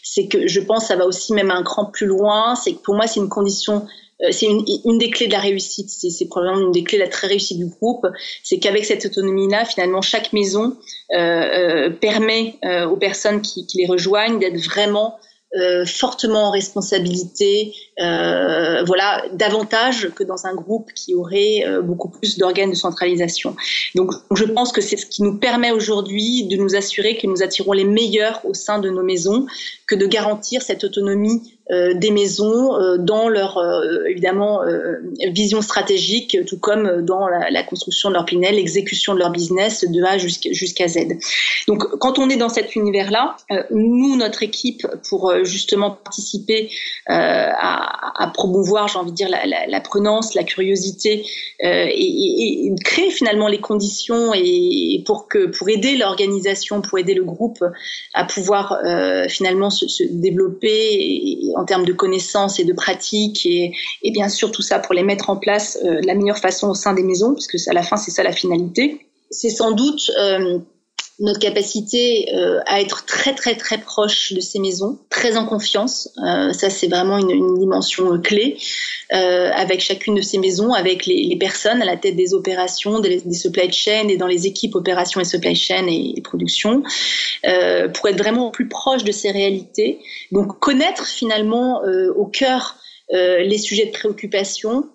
C'est 0.01 0.27
que 0.27 0.48
je 0.48 0.60
pense 0.60 0.84
que 0.84 0.88
ça 0.88 0.96
va 0.96 1.06
aussi 1.06 1.34
même 1.34 1.51
un 1.51 1.63
cran 1.63 1.86
plus 1.86 2.08
loin. 2.08 2.56
C'est 2.56 2.74
que 2.74 2.80
pour 2.80 2.96
moi, 2.96 3.08
c'est 3.08 3.20
une 3.20 3.30
condition 3.30 3.86
euh, 4.24 4.27
c'est 4.32 4.46
une, 4.46 4.63
une, 4.86 4.98
des 4.98 5.10
clés 5.10 5.27
de 5.27 5.32
la 5.32 5.39
réussite. 5.39 5.89
C'est 5.89 6.27
probablement 6.27 6.68
une 6.68 6.72
des 6.72 6.84
clés 6.84 6.98
de 6.98 7.03
la 7.03 7.10
très 7.10 7.27
réussite 7.27 7.58
du 7.58 7.68
groupe. 7.68 8.06
C'est 8.44 8.60
qu'avec 8.60 8.86
cette 8.86 9.06
autonomie-là, 9.06 9.65
finalement, 9.65 10.01
chaque 10.01 10.34
maison 10.34 10.77
euh, 11.13 11.18
euh, 11.18 11.89
permet 11.89 12.56
euh, 12.65 12.88
aux 12.88 12.98
personnes 12.98 13.41
qui, 13.41 13.65
qui 13.65 13.80
les 13.80 13.88
rejoignent 13.88 14.39
d'être 14.39 14.60
vraiment 14.60 15.18
euh, 15.60 15.86
fortement 15.86 16.48
en 16.48 16.51
responsabilité, 16.51 17.74
euh, 18.00 18.86
voilà, 18.86 19.25
davantage 19.34 20.10
que 20.15 20.24
dans 20.24 20.46
un 20.46 20.55
groupe 20.55 20.93
qui 20.93 21.13
aurait 21.13 21.65
euh, 21.65 21.81
beaucoup 21.81 22.08
plus 22.08 22.38
d'organes 22.38 22.70
de 22.70 22.75
centralisation. 22.75 23.58
Donc, 23.93 24.12
je 24.34 24.46
pense 24.46 24.72
que 24.72 24.79
c'est 24.79 24.96
ce 24.96 25.05
qui 25.05 25.24
nous 25.24 25.38
permet 25.38 25.72
aujourd'hui 25.72 26.46
de 26.46 26.55
nous 26.55 26.74
assurer 26.77 27.17
que 27.17 27.27
nous 27.27 27.43
attirons 27.43 27.74
les 27.74 27.84
meilleurs 27.84 28.39
au 28.46 28.53
sein 28.53 28.79
de 28.79 28.89
nos 28.89 29.03
maisons, 29.03 29.46
de 29.96 30.06
garantir 30.06 30.62
cette 30.62 30.84
autonomie 30.84 31.42
euh, 31.72 31.94
des 31.94 32.12
maisons 32.12 32.76
euh, 32.76 32.98
dans 32.98 33.30
leur 33.30 33.58
euh, 33.58 34.04
évidemment 34.10 34.60
vision 35.30 35.62
stratégique, 35.62 36.38
tout 36.46 36.60
comme 36.60 37.06
dans 37.06 37.28
la, 37.30 37.64
construction 37.64 38.10
de 38.10 38.16
leur 38.16 38.26
Pinel, 38.26 38.56
l'exécution 38.56 39.14
de 39.14 39.20
leur 39.20 39.30
business 39.30 39.86
de 39.88 40.04
A 40.04 40.18
jusqu'à 40.18 40.88
Z. 40.88 40.98
Donc, 41.68 41.84
quand 42.00 42.20
on 42.20 42.30
est 42.30 42.36
dans 42.36 42.50
cet 42.50 42.76
univers-là, 42.76 43.38
nous, 43.70 44.16
notre 44.18 44.44
équipe, 44.44 44.86
pour 45.08 45.34
justement 45.44 45.92
participer 45.92 46.70
à, 47.08 48.32
promouvoir, 48.34 48.88
j'ai 48.88 48.98
envie 48.98 49.12
de 49.12 49.16
dire, 49.16 49.30
la, 49.30 49.46
la, 49.46 49.82
prenance, 49.82 50.34
la 50.34 50.44
curiosité, 50.44 51.26
et, 51.62 52.74
créer 52.84 53.12
finalement 53.12 53.48
les 53.48 53.60
conditions 53.60 54.34
et, 54.34 55.04
pour 55.06 55.28
que 55.28 55.46
pour 55.46 55.70
aider 55.70 55.96
l'organisation, 55.96 56.82
pour 56.82 56.98
aider 56.98 57.14
le 57.14 57.24
groupe 57.24 57.64
à 58.14 58.26
pouvoir 58.26 58.80
finalement 59.30 59.70
se, 59.70 59.81
se 59.88 60.04
développer 60.04 60.68
et, 60.70 61.54
en 61.56 61.66
termes 61.66 61.86
de 61.86 61.94
connaissances 61.94 62.60
et 62.60 62.64
de 62.64 62.74
pratiques 62.74 63.46
et, 63.46 63.74
et, 64.04 64.12
bien 64.12 64.30
sûr 64.30 64.52
tout 64.52 64.62
ça 64.62 64.80
pour 64.80 64.94
les 64.94 65.04
mettre 65.04 65.30
en 65.30 65.38
place 65.38 65.78
euh, 65.84 66.02
de 66.02 66.08
la 66.08 66.16
meilleure 66.16 66.38
façon 66.38 66.70
au 66.70 66.76
sein 66.76 66.94
des 66.94 67.04
maisons, 67.04 67.34
puisque 67.34 67.58
à 67.68 67.74
la 67.74 67.84
fin 67.84 67.98
c'est 67.98 68.12
ça 68.12 68.24
la 68.24 68.32
finalité. 68.32 69.06
c'est 69.30 69.50
sans 69.50 69.72
doute 69.72 70.12
notre 71.22 71.40
capacité 71.40 72.34
euh, 72.34 72.60
à 72.66 72.82
être 72.82 73.06
très 73.06 73.36
très 73.36 73.56
très 73.56 73.78
proche 73.78 74.34
de 74.34 74.42
ces 74.42 74.60
maisons, 74.60 74.98
très 75.10 75.38
en 75.38 75.46
confiance. 75.46 76.10
Euh, 76.18 76.51
ça 76.51 76.72
c'est 76.72 76.88
vraiment 76.88 77.20
une, 77.20 77.60
dimension 77.60 78.20
clé 78.20 78.58
euh, 79.13 79.51
avec 79.54 79.82
chacune 79.82 80.16
de 80.16 80.22
ces 80.22 80.40
maisons, 80.40 80.74
avec 80.74 81.06
les, 81.06 81.38
personnes 81.40 81.82
à 81.82 81.86
la 81.86 81.96
tête 81.96 82.16
des 82.16 82.34
opérations, 82.34 83.00
des, 83.00 83.22
supply 83.34 83.72
chain 83.72 84.08
et 84.10 84.18
dans 84.18 84.25
les 84.25 84.48
équipes 84.48 84.75
opérations 84.75 85.22
et 85.22 85.25
supply 85.25 85.56
chain 85.56 85.86
et, 85.88 86.16
et 86.18 86.22
production, 86.22 86.82
pour 87.94 88.10
être 88.10 88.18
vraiment 88.18 88.50
plus 88.50 88.68
proche 88.68 89.04
de 89.04 89.12
ces 89.12 89.32
réalités. 89.32 90.00
Donc 90.32 90.60
connaître 90.60 91.06
finalement 91.06 91.82
au 92.16 92.25
cœur 92.25 92.78
les 93.12 93.58
sujets 93.58 93.86
de 93.86 93.92
préoccupation, 93.92 94.86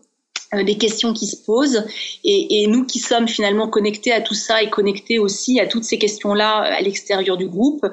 les 0.52 0.78
questions 0.78 1.12
qui 1.12 1.26
se 1.26 1.36
posent 1.36 1.84
et, 2.24 2.66
nous 2.68 2.84
qui 2.84 2.98
sommes 2.98 3.28
finalement 3.28 3.68
connectés 3.68 4.12
à 4.12 4.20
tout 4.20 4.34
ça 4.34 4.62
et 4.62 4.70
connectés 4.70 5.18
aussi 5.18 5.60
à 5.60 5.66
toutes 5.66 5.84
ces 5.84 5.98
questions-là 5.98 6.58
à 6.58 6.80
l'extérieur 6.80 7.36
du 7.36 7.48
groupe, 7.48 7.84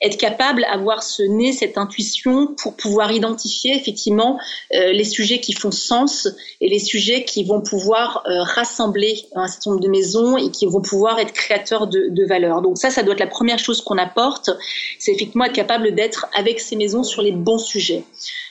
être 0.00 0.16
capable 0.16 0.62
d'avoir 0.62 1.02
ce 1.02 1.22
nez, 1.22 1.52
cette 1.52 1.78
intuition 1.78 2.54
pour 2.62 2.76
pouvoir 2.76 3.12
identifier 3.12 3.74
effectivement 3.76 4.38
euh, 4.74 4.92
les 4.92 5.04
sujets 5.04 5.40
qui 5.40 5.52
font 5.52 5.70
sens 5.70 6.28
et 6.60 6.68
les 6.68 6.78
sujets 6.78 7.24
qui 7.24 7.44
vont 7.44 7.60
pouvoir 7.60 8.22
euh, 8.26 8.42
rassembler 8.42 9.24
un 9.34 9.46
certain 9.46 9.70
nombre 9.70 9.82
de 9.82 9.88
maisons 9.88 10.36
et 10.36 10.50
qui 10.50 10.66
vont 10.66 10.82
pouvoir 10.82 11.18
être 11.18 11.32
créateurs 11.32 11.86
de, 11.86 12.08
de 12.10 12.24
valeur. 12.26 12.62
Donc 12.62 12.78
ça, 12.78 12.90
ça 12.90 13.02
doit 13.02 13.14
être 13.14 13.20
la 13.20 13.26
première 13.26 13.58
chose 13.58 13.80
qu'on 13.82 13.98
apporte, 13.98 14.50
c'est 14.98 15.12
effectivement 15.12 15.44
être 15.44 15.52
capable 15.52 15.94
d'être 15.94 16.26
avec 16.34 16.60
ces 16.60 16.76
maisons 16.76 17.02
sur 17.02 17.22
les 17.22 17.32
bons 17.32 17.58
sujets. 17.58 18.04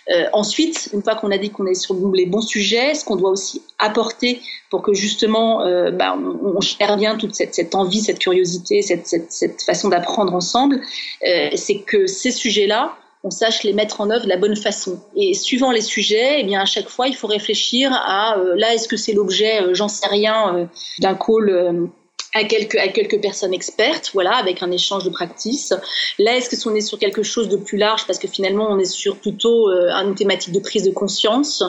Euh, 0.09 0.25
ensuite, 0.33 0.89
une 0.93 1.03
fois 1.03 1.15
qu'on 1.15 1.31
a 1.31 1.37
dit 1.37 1.51
qu'on 1.51 1.67
est 1.67 1.75
sur 1.75 1.95
les 2.13 2.25
bons 2.25 2.41
sujets, 2.41 2.95
ce 2.95 3.05
qu'on 3.05 3.15
doit 3.15 3.29
aussi 3.29 3.50
apporter 3.79 4.41
pour 4.69 4.81
que 4.81 4.93
justement 4.93 5.65
euh, 5.65 5.91
bah, 5.91 6.17
on, 6.17 6.55
on, 6.57 6.61
gère 6.61 6.97
bien 6.97 7.17
toute 7.17 7.35
cette, 7.35 7.75
envie, 7.75 8.01
cette 8.01 8.19
curiosité, 8.19 8.81
cette, 8.81 9.61
façon 9.65 9.89
d'apprendre 9.89 10.33
ensemble, 10.33 10.81
euh, 11.27 11.49
c'est 11.55 11.79
que 11.79 12.07
ces 12.07 12.31
sujets-là, 12.31 12.95
on 13.23 13.29
sache 13.29 13.63
les 13.63 13.73
mettre 13.73 14.01
en 14.01 14.09
œuvre 14.09 14.23
de 14.23 14.29
la 14.29 14.37
bonne 14.37 14.55
façon. 14.55 14.99
Et 15.15 15.33
suivant 15.33 15.71
les 15.71 15.81
sujets, 15.81 16.39
eh 16.39 16.43
bien 16.43 16.61
à 16.61 16.65
chaque 16.65 16.89
fois, 16.89 17.07
il 17.07 17.15
faut 17.15 17.27
réfléchir 17.27 17.91
à 17.93 18.37
euh, 18.37 18.55
là, 18.55 18.73
est-ce 18.73 18.87
que 18.87 18.97
c'est 18.97 19.13
l'objet, 19.13 19.61
j'en 19.73 19.87
sais 19.87 20.07
rien, 20.07 20.69
d'un 20.99 21.15
call 21.15 21.89
à 22.33 22.43
quelques, 22.45 22.75
à 22.75 22.87
quelques 22.87 23.21
personnes 23.21 23.53
expertes, 23.53 24.11
voilà, 24.13 24.35
avec 24.35 24.63
un 24.63 24.71
échange 24.71 25.03
de 25.03 25.09
practice. 25.09 25.73
Là, 26.17 26.37
est-ce 26.37 26.49
que 26.49 26.69
on 26.69 26.75
est 26.75 26.81
sur 26.81 26.99
quelque 26.99 27.23
chose 27.23 27.49
de 27.49 27.57
plus 27.57 27.77
large 27.77 28.05
parce 28.05 28.19
que 28.19 28.27
finalement 28.27 28.67
on 28.69 28.79
est 28.79 28.85
sur 28.85 29.17
plutôt 29.17 29.69
euh, 29.69 29.89
une 29.91 30.15
thématique 30.15 30.53
de 30.53 30.59
prise 30.59 30.83
de 30.83 30.91
conscience 30.91 31.63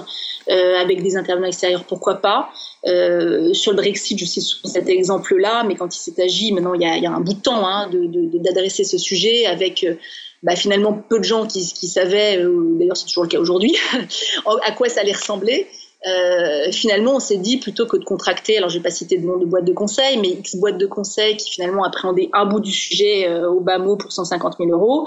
euh, 0.51 0.77
avec 0.77 1.03
des 1.03 1.17
intervenants 1.17 1.47
extérieurs, 1.47 1.85
pourquoi 1.85 2.17
pas. 2.17 2.51
Euh, 2.85 3.53
sur 3.55 3.71
le 3.71 3.77
Brexit, 3.77 4.19
je 4.19 4.25
sais 4.25 4.41
sur 4.41 4.67
cet 4.67 4.89
exemple-là, 4.89 5.63
mais 5.65 5.77
quand 5.77 5.95
il 5.95 6.01
s'est 6.01 6.21
agi, 6.21 6.53
maintenant 6.53 6.75
il 6.75 6.83
y 6.83 6.85
a, 6.85 6.97
il 6.97 7.03
y 7.03 7.07
a 7.07 7.13
un 7.13 7.21
bout 7.21 7.35
de 7.35 7.41
temps 7.41 7.67
hein, 7.67 7.89
d'adresser 7.89 8.83
de, 8.83 8.89
ce 8.89 8.99
sujet 8.99 9.47
avec 9.47 9.85
euh, 9.85 9.95
bah, 10.43 10.57
finalement 10.57 10.93
peu 10.93 11.19
de 11.19 11.25
gens 11.25 11.47
qui, 11.47 11.65
qui 11.65 11.87
savaient, 11.87 12.39
euh, 12.39 12.77
d'ailleurs 12.79 12.97
c'est 12.97 13.07
toujours 13.07 13.23
le 13.23 13.29
cas 13.29 13.39
aujourd'hui, 13.39 13.77
à 14.65 14.73
quoi 14.73 14.89
ça 14.89 15.01
allait 15.01 15.13
ressembler. 15.13 15.69
Euh, 16.07 16.73
finalement, 16.73 17.17
on 17.17 17.21
s'est 17.21 17.37
dit 17.37 17.59
plutôt 17.59 17.87
que 17.87 17.97
de 17.97 18.05
contracter, 18.05 18.57
alors 18.57 18.69
je 18.69 18.79
vais 18.79 18.83
pas 18.83 18.91
citer 18.91 19.19
de 19.19 19.27
nom 19.27 19.39
de 19.39 19.45
boîte 19.45 19.65
de 19.65 19.73
conseil, 19.73 20.19
mais 20.19 20.31
X 20.31 20.57
boîte 20.57 20.79
de 20.79 20.87
conseil 20.87 21.37
qui 21.37 21.51
finalement 21.51 21.85
appréhendait 21.85 22.29
un 22.33 22.45
bout 22.45 22.61
du 22.61 22.73
sujet 22.73 23.29
euh, 23.29 23.49
au 23.49 23.61
bas 23.61 23.79
mot 23.79 23.97
pour 23.97 24.11
150 24.11 24.57
000 24.59 24.71
euros. 24.71 25.07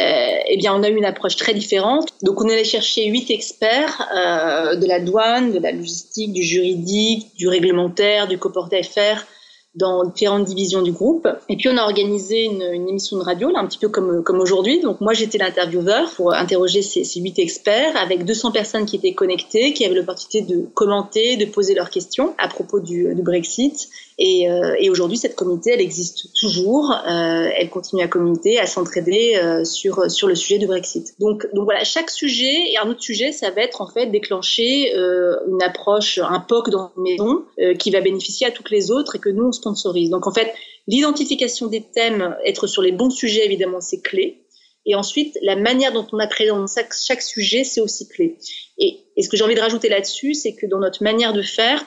Euh, 0.00 0.36
eh 0.48 0.56
bien, 0.56 0.74
on 0.74 0.82
a 0.82 0.88
eu 0.88 0.96
une 0.96 1.04
approche 1.04 1.36
très 1.36 1.52
différente. 1.52 2.08
Donc, 2.22 2.40
on 2.40 2.48
allait 2.48 2.64
chercher 2.64 3.06
huit 3.06 3.30
experts 3.30 4.08
euh, 4.16 4.76
de 4.76 4.86
la 4.86 5.00
douane, 5.00 5.52
de 5.52 5.58
la 5.58 5.72
logistique, 5.72 6.32
du 6.32 6.42
juridique, 6.42 7.34
du 7.36 7.46
réglementaire, 7.46 8.26
du 8.26 8.38
coporté 8.38 8.82
FR, 8.82 9.22
dans 9.74 10.04
différentes 10.04 10.44
divisions 10.44 10.82
du 10.82 10.92
groupe. 10.92 11.26
Et 11.48 11.56
puis 11.56 11.68
on 11.70 11.76
a 11.78 11.82
organisé 11.82 12.44
une, 12.44 12.62
une 12.62 12.88
émission 12.88 13.16
de 13.18 13.22
radio, 13.22 13.50
là, 13.50 13.60
un 13.60 13.66
petit 13.66 13.78
peu 13.78 13.88
comme, 13.88 14.22
comme 14.22 14.38
aujourd'hui. 14.40 14.80
Donc 14.80 15.00
moi 15.00 15.14
j'étais 15.14 15.38
l'intervieweur 15.38 16.10
pour 16.10 16.34
interroger 16.34 16.82
ces, 16.82 17.04
huit 17.20 17.38
experts 17.38 17.96
avec 17.96 18.24
200 18.24 18.52
personnes 18.52 18.84
qui 18.84 18.96
étaient 18.96 19.14
connectées, 19.14 19.72
qui 19.72 19.84
avaient 19.84 19.94
l'opportunité 19.94 20.42
de 20.42 20.66
commenter, 20.74 21.36
de 21.36 21.46
poser 21.46 21.74
leurs 21.74 21.90
questions 21.90 22.34
à 22.38 22.48
propos 22.48 22.80
du, 22.80 23.14
du 23.14 23.22
Brexit. 23.22 23.88
Et, 24.18 24.48
euh, 24.48 24.74
et 24.78 24.90
aujourd'hui, 24.90 25.16
cette 25.16 25.34
communauté, 25.34 25.70
elle 25.72 25.80
existe 25.80 26.34
toujours. 26.38 26.92
Euh, 26.92 27.48
elle 27.56 27.70
continue 27.70 28.02
à 28.02 28.08
communiquer, 28.08 28.58
à 28.58 28.66
s'entraider 28.66 29.36
euh, 29.36 29.64
sur 29.64 30.10
sur 30.10 30.28
le 30.28 30.34
sujet 30.34 30.58
du 30.58 30.66
Brexit. 30.66 31.14
Donc 31.18 31.46
donc 31.54 31.64
voilà, 31.64 31.84
chaque 31.84 32.10
sujet 32.10 32.70
et 32.70 32.78
un 32.78 32.88
autre 32.88 33.02
sujet, 33.02 33.32
ça 33.32 33.50
va 33.50 33.62
être 33.62 33.80
en 33.80 33.86
fait 33.86 34.06
déclencher 34.06 34.94
euh, 34.94 35.36
une 35.48 35.62
approche, 35.62 36.18
un 36.18 36.40
POC 36.40 36.70
dans 36.70 36.92
une 36.96 37.02
maison 37.02 37.44
euh, 37.58 37.74
qui 37.74 37.90
va 37.90 38.00
bénéficier 38.00 38.46
à 38.46 38.50
toutes 38.50 38.70
les 38.70 38.90
autres 38.90 39.16
et 39.16 39.18
que 39.18 39.30
nous 39.30 39.44
on 39.44 39.52
sponsorise. 39.52 40.10
Donc 40.10 40.26
en 40.26 40.32
fait, 40.32 40.52
l'identification 40.86 41.66
des 41.66 41.82
thèmes, 41.82 42.36
être 42.44 42.66
sur 42.66 42.82
les 42.82 42.92
bons 42.92 43.10
sujets, 43.10 43.44
évidemment, 43.44 43.80
c'est 43.80 44.00
clé. 44.00 44.38
Et 44.84 44.94
ensuite, 44.96 45.38
la 45.42 45.54
manière 45.54 45.92
dont 45.92 46.06
on 46.12 46.18
appréhende 46.18 46.66
chaque, 46.68 46.92
chaque 46.92 47.22
sujet, 47.22 47.62
c'est 47.62 47.80
aussi 47.80 48.08
clé. 48.08 48.36
Et, 48.78 48.98
et 49.16 49.22
ce 49.22 49.28
que 49.28 49.36
j'ai 49.36 49.44
envie 49.44 49.54
de 49.54 49.60
rajouter 49.60 49.88
là-dessus, 49.88 50.34
c'est 50.34 50.54
que 50.54 50.66
dans 50.66 50.80
notre 50.80 51.04
manière 51.04 51.32
de 51.32 51.42
faire, 51.42 51.84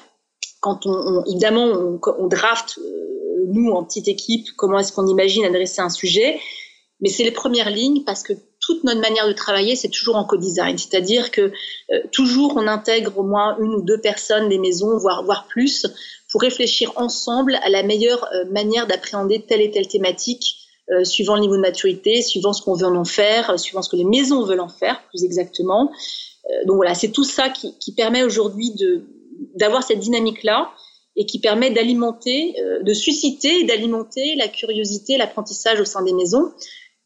quand 0.65 0.87
on, 0.87 1.23
évidemment 1.25 1.99
on, 2.17 2.25
draft 2.25 2.79
euh, 2.79 3.45
nous 3.49 3.69
en 3.69 3.83
petite 3.83 4.07
équipe 4.07 4.47
comment 4.57 4.79
est-ce 4.79 4.91
qu'on 4.91 5.05
imagine 5.05 5.45
adresser 5.45 5.79
un 5.79 5.91
sujet. 5.91 6.39
Mais 7.01 7.09
c'est 7.09 7.23
les 7.23 7.29
premières 7.29 7.69
lignes 7.69 8.03
parce 8.03 8.23
que 8.23 8.33
toute 8.59 8.83
notre 8.83 8.99
manière 8.99 9.27
de 9.27 9.33
travailler 9.33 9.75
c'est 9.75 9.89
toujours 9.89 10.15
en 10.15 10.25
co-design. 10.25 10.75
C'est-à-dire 10.79 11.29
que 11.29 11.51
euh, 11.91 11.99
toujours 12.11 12.53
on 12.55 12.65
intègre 12.65 13.15
au 13.19 13.21
moins 13.21 13.55
une 13.59 13.75
ou 13.75 13.83
deux 13.83 14.01
personnes 14.01 14.49
des 14.49 14.57
maisons 14.57 14.97
voire 14.97 15.23
voire 15.23 15.45
plus 15.45 15.85
pour 16.31 16.41
réfléchir 16.41 16.91
ensemble 16.95 17.59
à 17.61 17.69
la 17.69 17.83
meilleure 17.83 18.27
euh, 18.33 18.49
manière 18.49 18.87
d'appréhender 18.87 19.45
telle 19.47 19.61
et 19.61 19.69
telle 19.69 19.87
thématique 19.87 20.61
suivant 21.03 21.33
le 21.33 21.41
niveau 21.41 21.55
de 21.55 21.61
maturité 21.61 22.21
suivant 22.21 22.53
ce 22.53 22.61
qu'on 22.61 22.75
veut 22.75 22.85
en 22.85 23.05
faire 23.05 23.59
suivant 23.59 23.81
ce 23.83 23.89
que 23.89 23.95
les 23.95 24.03
maisons 24.03 24.43
veulent 24.43 24.59
en 24.59 24.69
faire 24.69 25.01
plus 25.09 25.23
exactement. 25.23 25.91
Donc 26.67 26.75
voilà 26.75 26.93
c'est 26.93 27.09
tout 27.09 27.23
ça 27.23 27.49
qui 27.49 27.91
permet 27.95 28.21
aujourd'hui 28.21 28.69
de 28.69 29.03
d'avoir 29.55 29.83
cette 29.83 29.99
dynamique-là 29.99 30.71
et 31.15 31.25
qui 31.25 31.39
permet 31.39 31.71
d'alimenter, 31.71 32.55
euh, 32.59 32.83
de 32.83 32.93
susciter 32.93 33.61
et 33.61 33.63
d'alimenter 33.63 34.35
la 34.35 34.47
curiosité, 34.47 35.17
l'apprentissage 35.17 35.79
au 35.79 35.85
sein 35.85 36.03
des 36.03 36.13
maisons. 36.13 36.51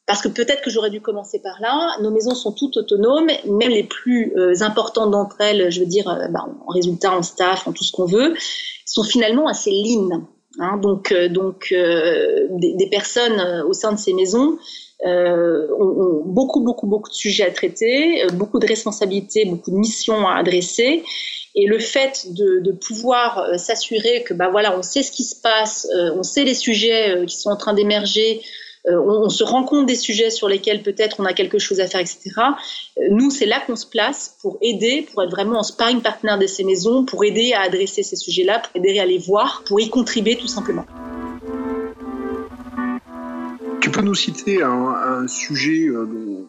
Parce 0.06 0.24
que 0.24 0.28
peut-être 0.28 0.64
que 0.64 0.72
j'aurais 0.72 0.90
dû 0.90 1.02
commencer 1.02 1.40
par 1.40 1.62
là. 1.62 1.96
Nos 2.02 2.10
maisons 2.10 2.34
sont 2.34 2.52
toutes 2.52 2.78
autonomes, 2.78 3.28
même 3.46 3.70
les 3.70 3.84
plus 3.84 4.34
euh, 4.36 4.62
importantes 4.62 5.12
d'entre 5.12 5.40
elles, 5.42 5.72
je 5.72 5.82
veux 5.82 5.86
dire, 5.86 6.10
euh, 6.10 6.28
bah, 6.30 6.48
en 6.66 6.72
résultat, 6.72 7.16
en 7.16 7.22
staff, 7.22 7.68
en 7.68 7.74
tout 7.74 7.84
ce 7.84 7.92
qu'on 7.92 8.06
veut, 8.06 8.34
sont 8.86 9.04
finalement 9.04 9.48
assez 9.48 9.72
lean. 9.72 10.28
Hein, 10.60 10.78
donc, 10.78 11.14
donc 11.30 11.72
des, 11.72 12.90
personnes 12.90 13.64
au 13.68 13.74
sein 13.74 13.94
de 13.94 14.00
ces 14.00 14.14
maisons 14.14 14.58
euh, 15.06 15.68
ont, 15.80 16.24
beaucoup, 16.26 16.62
beaucoup, 16.62 16.88
beaucoup 16.88 17.10
de 17.10 17.16
sujets 17.16 17.46
à 17.46 17.52
traiter, 17.52 18.26
beaucoup 18.34 18.60
de 18.60 18.68
responsabilités, 18.68 19.46
beaucoup 19.46 19.72
de 19.72 19.78
missions 19.78 20.28
à 20.28 20.36
adresser. 20.36 21.04
Et 21.56 21.66
le 21.66 21.80
fait 21.80 22.28
de, 22.32 22.72
pouvoir 22.72 23.40
euh, 23.40 23.58
s'assurer 23.58 24.24
que 24.24 24.34
bah 24.34 24.50
voilà, 24.50 24.78
on 24.78 24.84
sait 24.84 25.04
ce 25.04 25.12
qui 25.12 25.24
se 25.24 25.36
passe, 25.36 25.88
euh, 25.96 26.12
on 26.16 26.24
sait 26.24 26.44
les 26.44 26.54
sujets 26.54 27.10
euh, 27.10 27.26
qui 27.26 27.36
sont 27.36 27.50
en 27.50 27.58
train 27.58 27.74
d'émerger, 27.74 28.42
on, 28.86 29.26
on, 29.26 29.30
se 29.30 29.44
rend 29.44 29.66
compte 29.66 29.86
des 29.86 29.96
sujets 29.96 30.30
sur 30.30 30.48
lesquels 30.48 30.82
peut-être 30.82 31.18
on 31.20 31.26
a 31.26 31.34
quelque 31.34 31.60
chose 31.60 31.82
à 31.82 31.88
faire, 31.88 32.00
etc. 32.00 32.32
Nous, 33.12 33.30
c'est 33.30 33.46
là 33.46 33.60
qu'on 33.68 33.76
se 33.76 33.86
place 33.86 34.38
pour 34.42 34.58
aider, 34.62 35.06
pour 35.12 35.22
être 35.22 35.30
vraiment 35.30 35.60
en 35.60 35.64
sparring 35.64 36.02
partenaire 36.02 36.40
de 36.40 36.48
ces 36.48 36.64
maisons, 36.64 37.04
pour 37.04 37.26
aider 37.26 37.52
à 37.52 37.64
adresser 37.64 38.04
ces 38.04 38.16
sujets-là, 38.16 38.60
pour 38.60 38.82
aider 38.82 38.98
à 38.98 39.06
les 39.06 39.18
voir, 39.18 39.64
pour 39.68 39.82
y 39.82 39.90
contribuer 39.90 40.38
tout 40.38 40.48
simplement. 40.48 40.86
Tu 43.90 43.98
peux 43.98 44.06
nous 44.06 44.14
citer 44.14 44.62
un, 44.62 45.28
sujet, 45.28 45.90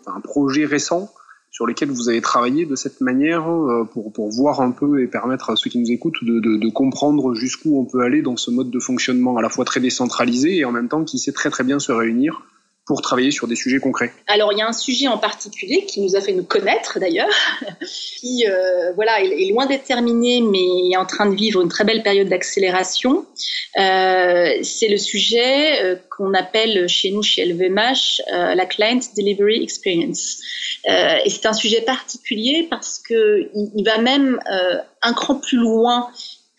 un 0.07 0.21
projet 0.21 0.67
récent 0.67 1.11
sur 1.51 1.67
lesquels 1.67 1.91
vous 1.91 2.11
avez 2.11 2.21
travaillé 2.21 2.67
de 2.67 2.77
cette 2.77 3.01
manière 3.01 3.51
euh, 3.51 3.89
pour, 3.91 4.13
pour 4.13 4.31
voir 4.31 4.61
un 4.61 4.73
peu 4.73 5.01
et 5.01 5.07
permettre 5.07 5.49
à 5.49 5.57
ceux 5.57 5.71
qui 5.71 5.79
nous 5.79 5.91
écoutent 5.91 6.23
de, 6.23 6.39
de, 6.39 6.59
de 6.59 6.69
comprendre 6.69 7.33
jusqu'où 7.35 7.79
on 7.81 7.87
peut 7.87 8.03
aller 8.03 8.21
dans 8.21 8.37
ce 8.37 8.51
mode 8.51 8.71
de 8.71 8.79
fonctionnement 8.79 9.39
à 9.39 9.43
la 9.43 9.49
fois 9.49 9.65
très 9.65 9.81
décentralisé 9.81 10.59
et 10.59 10.67
en 10.67 10.71
même 10.71 10.89
temps 10.89 11.03
qui 11.03 11.19
sait 11.19 11.33
très 11.33 11.49
très 11.49 11.65
bien 11.65 11.79
se 11.79 11.93
réunir 11.93 12.43
travailler 12.97 13.31
sur 13.31 13.47
des 13.47 13.57
sujets 13.57 13.79
concrets 13.79 14.13
Alors, 14.27 14.53
il 14.53 14.59
y 14.59 14.63
a 14.63 14.69
un 14.69 14.73
sujet 14.73 15.09
en 15.09 15.19
particulier 15.19 15.85
qui 15.87 16.01
nous 16.01 16.17
a 16.17 16.21
fait 16.21 16.33
nous 16.33 16.45
connaître 16.45 16.99
d'ailleurs, 16.99 17.29
qui 18.21 18.47
euh, 18.47 18.93
voilà, 18.95 19.21
est, 19.21 19.51
loin 19.51 19.67
d'être 19.67 19.85
terminé, 19.85 20.41
mais 20.43 20.91
est 20.93 20.97
en 20.97 21.07
train 21.07 21.27
de 21.27 21.35
vivre 21.35 21.61
une 21.63 21.69
très 21.69 21.85
belle 21.85 22.03
période 22.03 22.29
d'accélération. 22.29 23.27
Euh, 23.79 24.59
c'est 24.63 24.89
le 24.89 24.97
sujet 24.97 25.83
euh, 25.83 25.97
qu'on 26.11 26.35
appelle 26.35 26.89
chez 26.89 27.11
nous, 27.11 27.23
chez 27.23 27.45
LVMH, 27.45 28.23
euh, 28.33 28.55
la 28.55 28.67
Client 28.67 29.01
Delivery 29.17 29.63
Experience. 29.63 30.39
Et 30.87 31.29
c'est 31.29 31.47
un 31.47 31.53
sujet 31.53 31.83
particulier 31.83 32.67
parce 32.71 32.99
que 32.99 33.51
il, 33.55 33.71
il 33.77 33.85
va 33.85 33.99
même 33.99 34.41
un 35.03 35.13
cran 35.13 35.35
plus 35.35 35.59
loin 35.59 36.09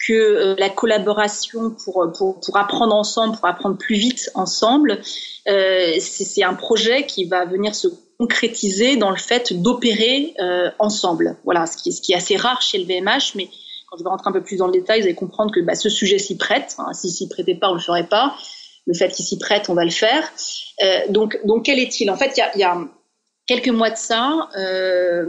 que 0.07 0.13
euh, 0.13 0.55
la 0.57 0.69
collaboration 0.69 1.71
pour, 1.83 2.11
pour, 2.17 2.39
pour 2.39 2.57
apprendre 2.57 2.95
ensemble, 2.95 3.37
pour 3.37 3.47
apprendre 3.47 3.77
plus 3.77 3.95
vite 3.95 4.29
ensemble, 4.35 5.01
euh, 5.47 5.93
c'est 5.99 6.43
un 6.43 6.53
projet 6.53 7.05
qui 7.05 7.25
va 7.25 7.45
venir 7.45 7.73
se 7.75 7.87
concrétiser 8.21 8.97
dans 8.97 9.09
le 9.09 9.17
fait 9.17 9.51
d'opérer 9.51 10.35
euh, 10.39 10.69
ensemble. 10.77 11.37
Voilà, 11.43 11.65
ce 11.65 11.75
qui, 11.75 11.91
ce 11.91 12.01
qui 12.01 12.13
est 12.13 12.15
assez 12.15 12.35
rare 12.35 12.61
chez 12.61 12.77
le 12.77 12.85
VMH, 12.85 13.33
mais 13.35 13.49
Quand 13.89 13.97
je 13.97 14.03
vais 14.03 14.09
rentrer 14.09 14.29
un 14.29 14.33
peu 14.33 14.43
plus 14.43 14.57
dans 14.57 14.67
le 14.67 14.73
détail, 14.73 15.01
vous 15.01 15.07
allez 15.07 15.15
comprendre 15.15 15.51
que 15.51 15.59
bah, 15.59 15.73
ce 15.73 15.89
sujet 15.89 16.19
s'y 16.19 16.37
prête. 16.37 16.75
Hein. 16.77 16.93
S'il 16.93 17.09
s'y 17.09 17.27
prêtait 17.27 17.55
pas, 17.55 17.71
on 17.71 17.73
le 17.73 17.79
ferait 17.79 18.07
pas. 18.07 18.35
Le 18.85 18.93
fait 18.93 19.09
qu'il 19.09 19.25
s'y 19.25 19.39
prête, 19.39 19.69
on 19.69 19.73
va 19.73 19.85
le 19.85 19.91
faire. 19.91 20.23
Euh, 20.83 20.99
donc, 21.09 21.39
donc, 21.45 21.65
quel 21.65 21.79
est-il? 21.79 22.09
En 22.11 22.15
fait, 22.15 22.33
il 22.37 22.39
y 22.39 22.43
a, 22.43 22.57
y 22.57 22.63
a 22.63 22.77
quelques 23.51 23.75
mois 23.75 23.89
de 23.89 23.97
ça, 23.97 24.47
euh, 24.57 25.25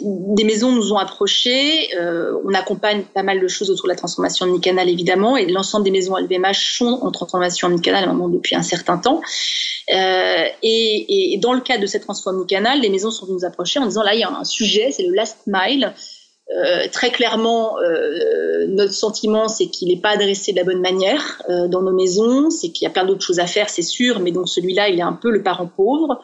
des 0.00 0.44
maisons 0.44 0.70
nous 0.70 0.92
ont 0.92 0.98
approchés. 0.98 1.88
Euh, 1.96 2.38
on 2.44 2.54
accompagne 2.54 3.02
pas 3.02 3.24
mal 3.24 3.40
de 3.40 3.48
choses 3.48 3.70
autour 3.70 3.86
de 3.86 3.90
la 3.90 3.96
transformation 3.96 4.46
omnicanal, 4.46 4.88
évidemment, 4.88 5.36
et 5.36 5.46
l'ensemble 5.46 5.84
des 5.84 5.90
maisons 5.90 6.16
LVMH 6.16 6.76
sont 6.76 7.00
en 7.02 7.10
transformation 7.10 7.66
omnicanal 7.66 8.08
depuis 8.30 8.54
un 8.54 8.62
certain 8.62 8.98
temps. 8.98 9.20
Euh, 9.92 10.44
et, 10.62 11.38
dans 11.42 11.54
le 11.54 11.60
cadre 11.60 11.80
de 11.82 11.86
cette 11.86 12.02
transformation 12.02 12.38
omnicanal, 12.38 12.80
les 12.80 12.88
maisons 12.88 13.10
sont 13.10 13.26
venues 13.26 13.38
nous 13.38 13.44
approcher 13.44 13.80
en 13.80 13.86
disant 13.86 14.04
là, 14.04 14.14
il 14.14 14.20
y 14.20 14.24
a 14.24 14.30
un 14.30 14.44
sujet, 14.44 14.92
c'est 14.92 15.02
le 15.02 15.14
last 15.14 15.38
mile. 15.46 15.92
Très 16.92 17.10
clairement, 17.10 17.74
notre 18.68 18.94
sentiment, 18.94 19.48
c'est 19.48 19.66
qu'il 19.66 19.88
n'est 19.88 20.00
pas 20.00 20.10
adressé 20.10 20.52
de 20.52 20.58
la 20.58 20.64
bonne 20.64 20.80
manière 20.80 21.42
dans 21.48 21.82
nos 21.82 21.92
maisons. 21.92 22.50
C'est 22.50 22.68
qu'il 22.68 22.84
y 22.84 22.86
a 22.86 22.90
plein 22.90 23.04
d'autres 23.04 23.24
choses 23.24 23.40
à 23.40 23.46
faire, 23.46 23.68
c'est 23.68 23.82
sûr, 23.82 24.20
mais 24.20 24.30
donc 24.30 24.48
celui-là, 24.48 24.88
il 24.88 25.00
est 25.00 25.02
un 25.02 25.18
peu 25.20 25.30
le 25.30 25.42
parent 25.42 25.66
pauvre 25.66 26.20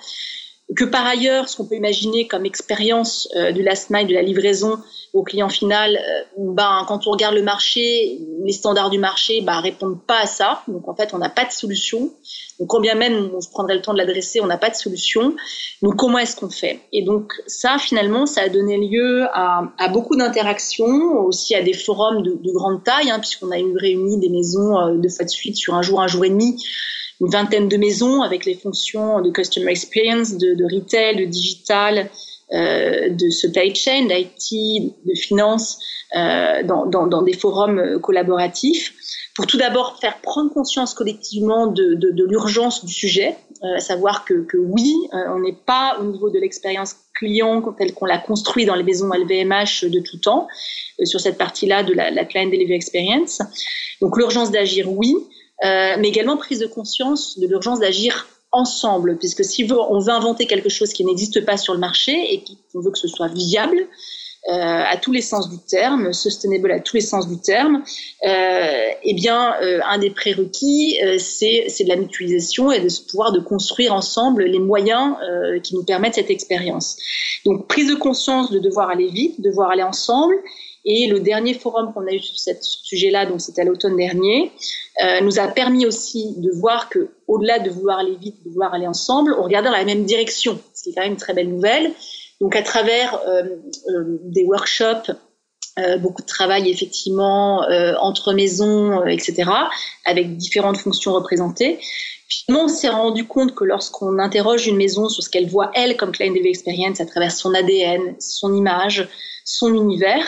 que 0.77 0.85
par 0.85 1.07
ailleurs, 1.07 1.49
ce 1.49 1.57
qu'on 1.57 1.67
peut 1.67 1.75
imaginer 1.75 2.27
comme 2.27 2.47
expérience 2.47 3.29
euh, 3.37 3.53
du 3.53 3.63
last 3.63 3.91
mile, 3.91 4.07
de 4.07 4.15
la 4.15 4.23
livraison 4.23 4.79
au 5.13 5.23
client 5.23 5.51
final, 5.51 5.97
euh, 5.97 6.23
ben, 6.39 6.85
quand 6.89 7.07
on 7.07 7.11
regarde 7.11 7.35
le 7.35 7.43
marché, 7.43 8.19
les 8.43 8.53
standards 8.53 8.89
du 8.89 8.99
marché 8.99 9.43
ben, 9.43 9.61
répondent 9.61 10.01
pas 10.01 10.21
à 10.21 10.27
ça. 10.27 10.63
Donc 10.69 10.89
en 10.89 10.95
fait, 10.95 11.13
on 11.13 11.19
n'a 11.19 11.29
pas 11.29 11.45
de 11.45 11.53
solution. 11.53 12.11
Donc 12.59 12.69
combien 12.69 12.95
même 12.95 13.31
on 13.35 13.41
se 13.41 13.51
prendrait 13.51 13.75
le 13.75 13.83
temps 13.83 13.93
de 13.93 13.99
l'adresser, 13.99 14.41
on 14.41 14.47
n'a 14.47 14.57
pas 14.57 14.71
de 14.71 14.75
solution. 14.75 15.35
Donc 15.83 15.97
comment 15.97 16.19
est-ce 16.19 16.37
qu'on 16.37 16.51
fait? 16.51 16.81
Et 16.93 17.03
donc 17.03 17.33
ça, 17.47 17.77
finalement, 17.79 18.25
ça 18.25 18.43
a 18.43 18.49
donné 18.49 18.79
lieu 18.79 19.27
à, 19.33 19.69
beaucoup 19.93 20.17
d'interactions, 20.17 21.19
aussi 21.27 21.55
à 21.55 21.63
des 21.63 21.75
forums 21.75 22.23
de, 22.23 22.31
de 22.31 22.53
grande 22.53 22.83
taille, 22.83 23.11
hein, 23.11 23.19
puisqu'on 23.19 23.51
a 23.51 23.59
eu 23.59 23.77
réuni 23.77 24.19
des 24.19 24.31
maisons 24.31 24.79
euh, 24.79 24.97
de 24.97 25.09
fois 25.09 25.27
de 25.27 25.31
suite 25.31 25.57
sur 25.57 25.75
un 25.75 25.83
jour, 25.83 26.01
un 26.01 26.07
jour 26.07 26.25
et 26.25 26.31
demi 26.31 26.57
une 27.21 27.29
vingtaine 27.29 27.69
de 27.69 27.77
maisons 27.77 28.23
avec 28.23 28.45
les 28.45 28.55
fonctions 28.55 29.21
de 29.21 29.31
customer 29.31 29.71
experience, 29.71 30.37
de, 30.37 30.65
retail, 30.75 31.17
de 31.17 31.25
digital, 31.25 32.11
euh, 32.53 33.09
de 33.11 33.31
supply 33.31 33.75
chain, 33.75 34.07
d'IT, 34.07 34.95
de 35.07 35.15
finance, 35.15 35.79
euh, 36.17 36.63
dans, 36.65 36.87
dans, 36.87 37.07
dans, 37.07 37.23
des 37.23 37.33
forums 37.33 38.01
collaboratifs, 38.01 38.93
pour 39.35 39.47
tout 39.47 39.57
d'abord 39.57 39.99
faire 40.01 40.21
prendre 40.21 40.53
conscience 40.53 40.93
collectivement 40.95 41.67
de, 41.67 41.95
de, 41.95 42.11
de 42.11 42.25
l'urgence 42.25 42.85
du 42.85 42.93
sujet, 42.93 43.37
euh, 43.65 43.77
à 43.77 43.81
savoir 43.81 44.25
que, 44.25 44.45
que 44.45 44.57
oui, 44.57 44.93
euh, 45.15 45.19
on 45.29 45.39
n'est 45.39 45.53
pas 45.53 45.97
au 46.01 46.05
niveau 46.05 46.31
de 46.31 46.39
l'expérience 46.41 46.97
client 47.15 47.63
telle 47.79 47.95
qu'on 47.95 48.07
l'a 48.07 48.19
construit 48.19 48.65
dans 48.65 48.75
les 48.75 48.83
maisons 48.83 49.09
LVMH 49.13 49.85
de 49.85 50.01
tout 50.01 50.19
temps, 50.19 50.49
euh, 51.01 51.05
sur 51.05 51.21
cette 51.21 51.39
partie-là 51.39 51.85
de 51.85 51.95
la, 51.95 52.11
la 52.11 52.25
Client 52.25 52.47
Delivery 52.47 52.75
Experience. 52.75 53.41
Donc 54.01 54.19
l'urgence 54.19 54.51
d'agir, 54.51 54.91
oui, 54.91 55.15
euh, 55.65 55.97
mais 55.99 56.09
également 56.09 56.37
prise 56.37 56.59
de 56.59 56.67
conscience 56.67 57.39
de 57.39 57.47
l'urgence 57.47 57.81
d'agir 57.81 58.27
ensemble, 58.51 59.17
puisque 59.17 59.45
si 59.45 59.67
on 59.73 59.99
veut 60.01 60.13
inventer 60.13 60.47
quelque 60.47 60.69
chose 60.69 60.93
qui 60.93 61.05
n'existe 61.05 61.45
pas 61.45 61.57
sur 61.57 61.73
le 61.73 61.81
marché 61.81 62.35
et 62.35 62.45
qu'on 62.73 62.81
veut 62.81 62.91
que 62.91 62.99
ce 62.99 63.09
soit 63.09 63.29
viable, 63.29 63.87
euh, 64.49 64.53
à 64.53 64.97
tous 64.97 65.13
les 65.13 65.21
sens 65.21 65.49
du 65.49 65.59
terme, 65.59 66.13
sustainable 66.13 66.73
à 66.73 66.81
tous 66.81 66.97
les 66.97 67.01
sens 67.01 67.29
du 67.29 67.41
terme, 67.41 67.85
euh, 68.27 68.89
eh 69.05 69.15
bien, 69.15 69.55
un 69.89 69.99
des 69.99 70.11
prérequis, 70.11 70.99
c'est 71.19 71.85
de 71.85 71.89
la 71.89 71.97
mutualisation 71.97 72.73
et 72.73 72.81
de 72.81 72.89
ce 72.89 73.03
pouvoir 73.03 73.31
de 73.31 73.39
construire 73.39 73.95
ensemble 73.95 74.45
les 74.45 74.59
moyens 74.59 75.15
qui 75.63 75.77
nous 75.77 75.85
permettent 75.85 76.17
cette 76.17 76.31
expérience. 76.31 76.97
Donc, 77.47 77.69
prise 77.69 77.89
de 77.89 77.95
conscience 77.95 78.51
de 78.51 78.59
devoir 78.59 78.91
aller 78.91 79.09
vite, 79.09 79.41
devoir 79.41 79.71
aller 79.71 79.85
ensemble, 79.85 80.35
et 80.85 81.07
le 81.07 81.21
dernier 81.21 81.55
forum 81.55 81.93
qu'on 81.93 82.07
a 82.07 82.13
eu 82.13 82.21
sur 82.21 82.39
ce 82.39 82.51
sujet-là, 82.61 83.27
donc 83.27 83.41
c'était 83.41 83.63
à 83.63 83.65
l'automne 83.65 83.97
dernier, 83.97 84.53
euh, 85.03 85.21
nous 85.21 85.39
a 85.39 85.49
permis 85.49 85.87
aussi 85.87 86.35
de 86.39 86.51
voir 86.51 86.89
que, 86.89 87.11
au-delà 87.29 87.59
de 87.59 87.71
vouloir 87.71 87.99
aller 87.99 88.17
vite, 88.17 88.43
de 88.45 88.51
vouloir 88.51 88.75
aller 88.75 88.87
ensemble, 88.87 89.35
on 89.39 89.43
regardait 89.43 89.71
dans 89.71 89.77
la 89.77 89.85
même 89.85 90.05
direction, 90.05 90.59
ce 90.75 90.83
qui 90.83 90.91
est 90.91 90.95
quand 90.95 91.03
même 91.03 91.13
une 91.13 91.19
très 91.19 91.35
belle 91.35 91.49
nouvelle. 91.49 91.93
Donc 92.41 92.57
à 92.57 92.63
travers 92.63 93.21
euh, 93.29 93.43
euh, 93.89 94.19
des 94.25 94.45
workshops, 94.45 95.13
euh, 95.79 95.97
beaucoup 95.97 96.21
de 96.21 96.27
travail 96.27 96.69
effectivement 96.69 97.65
euh, 97.65 97.95
entre 97.99 98.35
maisons, 98.35 99.01
euh, 99.01 99.07
etc., 99.07 99.51
avec 100.05 100.37
différentes 100.37 100.77
fonctions 100.77 101.15
représentées. 101.15 101.79
Finalement, 102.29 102.67
on 102.67 102.69
s'est 102.69 102.91
rendu 102.91 103.25
compte 103.27 103.55
que 103.55 103.65
lorsqu'on 103.65 104.19
interroge 104.19 104.67
une 104.67 104.77
maison 104.77 105.09
sur 105.09 105.23
ce 105.23 105.31
qu'elle 105.31 105.49
voit 105.49 105.71
elle 105.75 105.97
comme 105.97 106.13
client 106.13 106.31
DV 106.31 106.47
experience 106.51 107.01
à 107.01 107.07
travers 107.07 107.33
son 107.33 107.55
ADN, 107.55 108.17
son 108.19 108.55
image, 108.55 109.09
son 109.47 109.73
univers, 109.73 110.27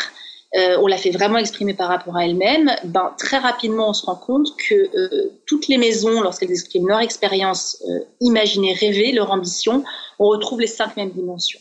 euh, 0.57 0.79
on 0.81 0.87
l'a 0.87 0.97
fait 0.97 1.11
vraiment 1.11 1.39
exprimer 1.39 1.75
par 1.75 1.89
rapport 1.89 2.17
à 2.17 2.25
elle-même, 2.25 2.71
ben, 2.85 3.13
très 3.19 3.39
rapidement 3.39 3.91
on 3.91 3.93
se 3.93 4.07
rend 4.07 4.15
compte 4.15 4.57
que 4.57 4.75
euh, 4.75 5.33
toutes 5.47 5.67
les 5.67 5.79
maisons, 5.79 6.21
lorsqu'elles 6.21 6.53
expriment 6.53 6.89
leur 6.89 7.01
expérience 7.01 7.83
euh, 7.89 8.01
imaginée, 8.21 8.73
rêvée, 8.73 9.11
leur 9.13 9.33
ambition, 9.33 9.83
on 10.21 10.29
retrouve 10.29 10.61
les 10.61 10.69
cinq 10.69 10.97
mêmes 10.97 11.11
dimensions. 11.11 11.59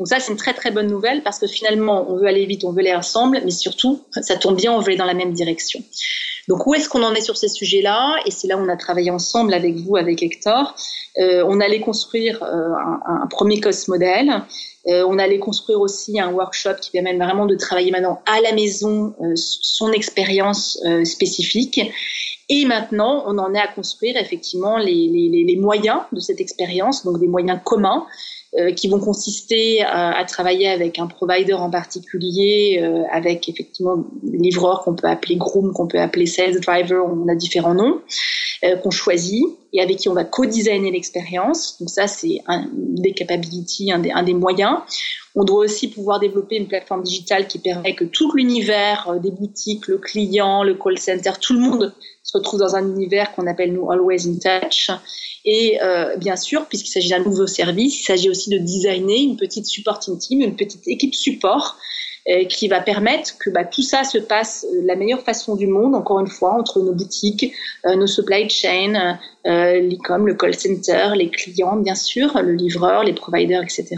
Donc 0.00 0.08
ça, 0.08 0.18
c'est 0.18 0.32
une 0.32 0.38
très 0.38 0.54
très 0.54 0.70
bonne 0.70 0.86
nouvelle 0.86 1.22
parce 1.22 1.38
que 1.38 1.46
finalement, 1.46 2.10
on 2.10 2.16
veut 2.16 2.26
aller 2.26 2.46
vite, 2.46 2.64
on 2.64 2.72
veut 2.72 2.78
aller 2.78 2.94
ensemble, 2.94 3.42
mais 3.44 3.50
surtout, 3.50 4.00
ça 4.22 4.34
tombe 4.36 4.56
bien, 4.56 4.72
on 4.72 4.78
veut 4.78 4.88
aller 4.88 4.96
dans 4.96 5.04
la 5.04 5.12
même 5.12 5.34
direction. 5.34 5.82
Donc 6.48 6.66
où 6.66 6.72
est-ce 6.72 6.88
qu'on 6.88 7.02
en 7.02 7.12
est 7.12 7.20
sur 7.20 7.36
ces 7.36 7.48
sujets-là? 7.48 8.16
Et 8.24 8.30
c'est 8.30 8.48
là 8.48 8.56
où 8.56 8.60
on 8.60 8.68
a 8.70 8.78
travaillé 8.78 9.10
ensemble 9.10 9.52
avec 9.52 9.76
vous, 9.76 9.98
avec 9.98 10.22
Hector. 10.22 10.74
Euh, 11.18 11.44
on 11.46 11.60
allait 11.60 11.80
construire 11.80 12.42
euh, 12.42 12.72
un, 13.04 13.26
premier 13.26 13.60
COS 13.60 13.88
modèle. 13.88 14.42
Euh, 14.86 15.04
on 15.06 15.18
allait 15.18 15.38
construire 15.38 15.82
aussi 15.82 16.18
un 16.18 16.32
workshop 16.32 16.76
qui 16.80 16.90
permet 16.92 17.14
vraiment 17.14 17.44
de 17.44 17.54
travailler 17.54 17.90
maintenant 17.90 18.22
à 18.24 18.40
la 18.40 18.54
maison 18.54 19.14
son 19.34 19.92
expérience 19.92 20.78
spécifique. 21.04 21.78
Et 22.48 22.64
maintenant, 22.64 23.22
on 23.26 23.36
en 23.36 23.52
est 23.54 23.60
à 23.60 23.68
construire 23.68 24.16
effectivement 24.16 24.78
les, 24.78 25.08
les, 25.46 25.56
moyens 25.56 26.00
de 26.10 26.20
cette 26.20 26.40
expérience, 26.40 27.04
donc 27.04 27.20
des 27.20 27.28
moyens 27.28 27.60
communs 27.62 28.06
qui 28.76 28.88
vont 28.88 28.98
consister 28.98 29.82
à, 29.82 30.16
à, 30.18 30.24
travailler 30.24 30.68
avec 30.68 30.98
un 30.98 31.06
provider 31.06 31.52
en 31.52 31.70
particulier, 31.70 32.80
euh, 32.82 33.04
avec 33.12 33.48
effectivement 33.48 34.04
livreur 34.24 34.82
qu'on 34.82 34.94
peut 34.94 35.06
appeler 35.06 35.36
groom, 35.36 35.72
qu'on 35.72 35.86
peut 35.86 36.00
appeler 36.00 36.26
sales 36.26 36.58
driver, 36.60 37.04
on 37.06 37.28
a 37.28 37.34
différents 37.36 37.74
noms 37.74 38.00
euh, 38.64 38.76
qu'on 38.76 38.90
choisit 38.90 39.46
et 39.72 39.80
avec 39.80 39.98
qui 39.98 40.08
on 40.08 40.14
va 40.14 40.24
co-designer 40.24 40.90
l'expérience. 40.90 41.76
Donc 41.78 41.90
ça, 41.90 42.06
c'est 42.06 42.42
un 42.46 42.68
des 42.74 43.12
capabilities, 43.12 43.92
un 43.92 44.22
des, 44.22 44.34
moyens. 44.34 44.78
On 45.34 45.44
doit 45.44 45.64
aussi 45.64 45.88
pouvoir 45.88 46.18
développer 46.18 46.56
une 46.56 46.66
plateforme 46.66 47.02
digitale 47.02 47.46
qui 47.46 47.58
permet 47.58 47.94
que 47.94 48.04
tout 48.04 48.32
l'univers 48.34 49.08
euh, 49.08 49.18
des 49.18 49.30
boutiques, 49.30 49.86
le 49.86 49.98
client, 49.98 50.64
le 50.64 50.74
call 50.74 50.98
center, 50.98 51.32
tout 51.40 51.52
le 51.54 51.60
monde 51.60 51.94
se 52.22 52.36
retrouve 52.36 52.60
dans 52.60 52.74
un 52.74 52.84
univers 52.84 53.32
qu'on 53.34 53.46
appelle 53.46 53.72
nous 53.72 53.90
Always 53.90 54.26
in 54.26 54.38
Touch. 54.38 54.90
Et 55.44 55.80
euh, 55.82 56.16
bien 56.16 56.36
sûr, 56.36 56.66
puisqu'il 56.66 56.90
s'agit 56.90 57.10
d'un 57.10 57.20
nouveau 57.20 57.46
service, 57.46 58.00
il 58.00 58.04
s'agit 58.04 58.28
aussi 58.28 58.50
de 58.50 58.58
designer 58.58 59.22
une 59.22 59.36
petite 59.36 59.66
support 59.66 60.00
team, 60.00 60.40
une 60.40 60.56
petite 60.56 60.86
équipe 60.86 61.14
support 61.14 61.78
qui 62.48 62.68
va 62.68 62.80
permettre 62.80 63.38
que 63.38 63.50
bah, 63.50 63.64
tout 63.64 63.82
ça 63.82 64.04
se 64.04 64.18
passe 64.18 64.66
de 64.70 64.86
la 64.86 64.94
meilleure 64.94 65.22
façon 65.22 65.56
du 65.56 65.66
monde, 65.66 65.94
encore 65.94 66.20
une 66.20 66.28
fois, 66.28 66.52
entre 66.52 66.80
nos 66.80 66.92
boutiques, 66.92 67.52
euh, 67.86 67.96
nos 67.96 68.06
supply 68.06 68.48
chains, 68.48 69.18
euh, 69.46 69.80
l'e-com, 69.80 70.26
le 70.26 70.34
call 70.34 70.54
center, 70.54 71.10
les 71.14 71.30
clients, 71.30 71.76
bien 71.76 71.94
sûr, 71.94 72.40
le 72.42 72.52
livreur, 72.52 73.04
les 73.04 73.14
providers, 73.14 73.62
etc. 73.62 73.96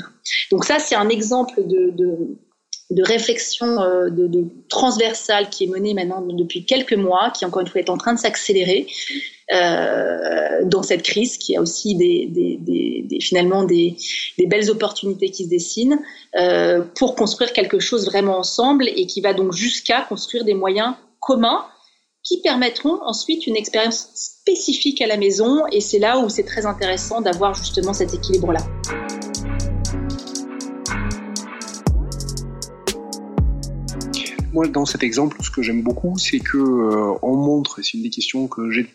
Donc 0.51 0.65
ça, 0.65 0.79
c'est 0.79 0.95
un 0.95 1.09
exemple 1.09 1.63
de, 1.67 3.03
réflexion 3.03 3.81
euh, 3.81 4.09
de, 4.11 4.45
transversale 4.69 5.49
qui 5.51 5.65
est 5.65 5.69
menée 5.69 5.95
maintenant 5.95 6.21
depuis 6.23 6.65
quelques 6.65 6.95
mois, 6.95 7.33
qui 7.37 7.45
encore 7.45 7.63
une 7.63 7.69
fois 7.69 7.81
est 7.81 7.91
en 7.91 7.97
train 7.97 8.15
de 8.15 8.19
s'accélérer 8.19 8.87
euh, 9.53 10.65
dans 10.65 10.83
cette 10.83 11.03
crise, 11.03 11.37
qui 11.37 11.57
a 11.57 11.61
aussi 11.61 11.99
finalement 13.21 13.65
des, 13.65 13.97
belles 14.47 14.71
opportunités 14.71 15.31
qui 15.31 15.45
se 15.45 15.51
dessinent 15.51 16.01
euh, 16.37 16.83
pour 16.97 17.15
construire 17.15 17.53
quelque 17.53 17.79
chose 17.79 18.07
vraiment 18.07 18.38
ensemble 18.38 18.88
et 18.88 19.07
qui 19.07 19.21
va 19.21 19.35
donc 19.35 19.53
jusqu'à 19.53 20.03
construire 20.03 20.45
des 20.45 20.55
moyens 20.55 20.95
communs 21.21 21.65
qui 22.23 22.41
permettront 22.41 23.01
ensuite 23.03 23.47
une 23.47 23.57
expérience 23.57 24.09
spécifique 24.15 25.03
à 25.03 25.07
la 25.07 25.17
maison 25.17 25.67
et 25.73 25.81
c'est 25.81 25.99
là 25.99 26.19
où 26.19 26.29
c'est 26.29 26.45
très 26.45 26.67
intéressant 26.67 27.21
d'avoir 27.21 27.55
justement 27.55 27.93
cet 27.93 28.15
équilibre-là. 28.15 28.61
moi, 34.53 34.69
dans 34.69 34.85
cet 34.85 35.03
exemple, 35.03 35.38
ce 35.41 35.51
que 35.51 35.62
j'aime 35.62 35.83
beaucoup, 35.83 36.19
c'est 36.19 36.38
que 36.38 36.59
euh, 36.59 37.15
on 37.23 37.37
montre, 37.37 37.81
et 37.81 37.83
c'est 37.83 37.95
une 37.95 38.03
des 38.03 38.11
questions 38.11 38.49
que 38.49 38.71
j'ai 38.71 38.87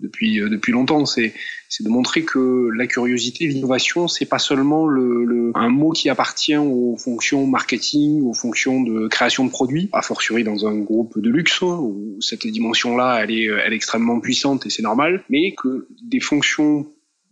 depuis 0.00 0.40
euh, 0.40 0.48
depuis 0.48 0.72
longtemps, 0.72 1.06
c'est 1.06 1.32
de 1.80 1.88
montrer 1.88 2.22
que 2.22 2.70
la 2.76 2.86
curiosité, 2.86 3.46
l'innovation, 3.46 4.08
c'est 4.08 4.26
pas 4.26 4.38
seulement 4.38 4.86
le, 4.86 5.24
le, 5.24 5.52
un 5.54 5.68
mot 5.68 5.90
qui 5.90 6.08
appartient 6.08 6.56
aux 6.56 6.96
fonctions 6.96 7.46
marketing, 7.46 8.22
aux 8.22 8.34
fonctions 8.34 8.82
de 8.82 9.08
création 9.08 9.44
de 9.44 9.50
produits, 9.50 9.88
a 9.92 10.02
fortiori 10.02 10.44
dans 10.44 10.66
un 10.66 10.78
groupe 10.78 11.18
de 11.20 11.30
luxe 11.30 11.60
où 11.62 12.16
cette 12.20 12.46
dimension-là, 12.46 13.20
elle 13.22 13.30
est 13.30 13.44
elle 13.44 13.72
est 13.72 13.76
extrêmement 13.76 14.20
puissante 14.20 14.66
et 14.66 14.70
c'est 14.70 14.82
normal, 14.82 15.24
mais 15.28 15.54
que 15.54 15.88
des 16.02 16.20
fonctions 16.20 16.86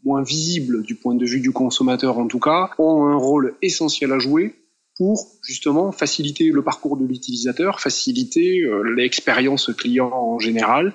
moins 0.05 0.23
visibles 0.23 0.83
du 0.83 0.95
point 0.95 1.15
de 1.15 1.27
vue 1.27 1.41
du 1.41 1.51
consommateur 1.51 2.19
en 2.19 2.27
tout 2.27 2.39
cas, 2.39 2.71
ont 2.79 3.07
un 3.07 3.17
rôle 3.17 3.55
essentiel 3.63 4.13
à 4.13 4.19
jouer 4.19 4.55
pour 4.97 5.39
justement 5.43 5.93
faciliter 5.93 6.51
le 6.51 6.63
parcours 6.63 6.97
de 6.97 7.05
l'utilisateur, 7.05 7.81
faciliter 7.81 8.63
l'expérience 8.97 9.71
client 9.77 10.11
en 10.11 10.39
général 10.39 10.95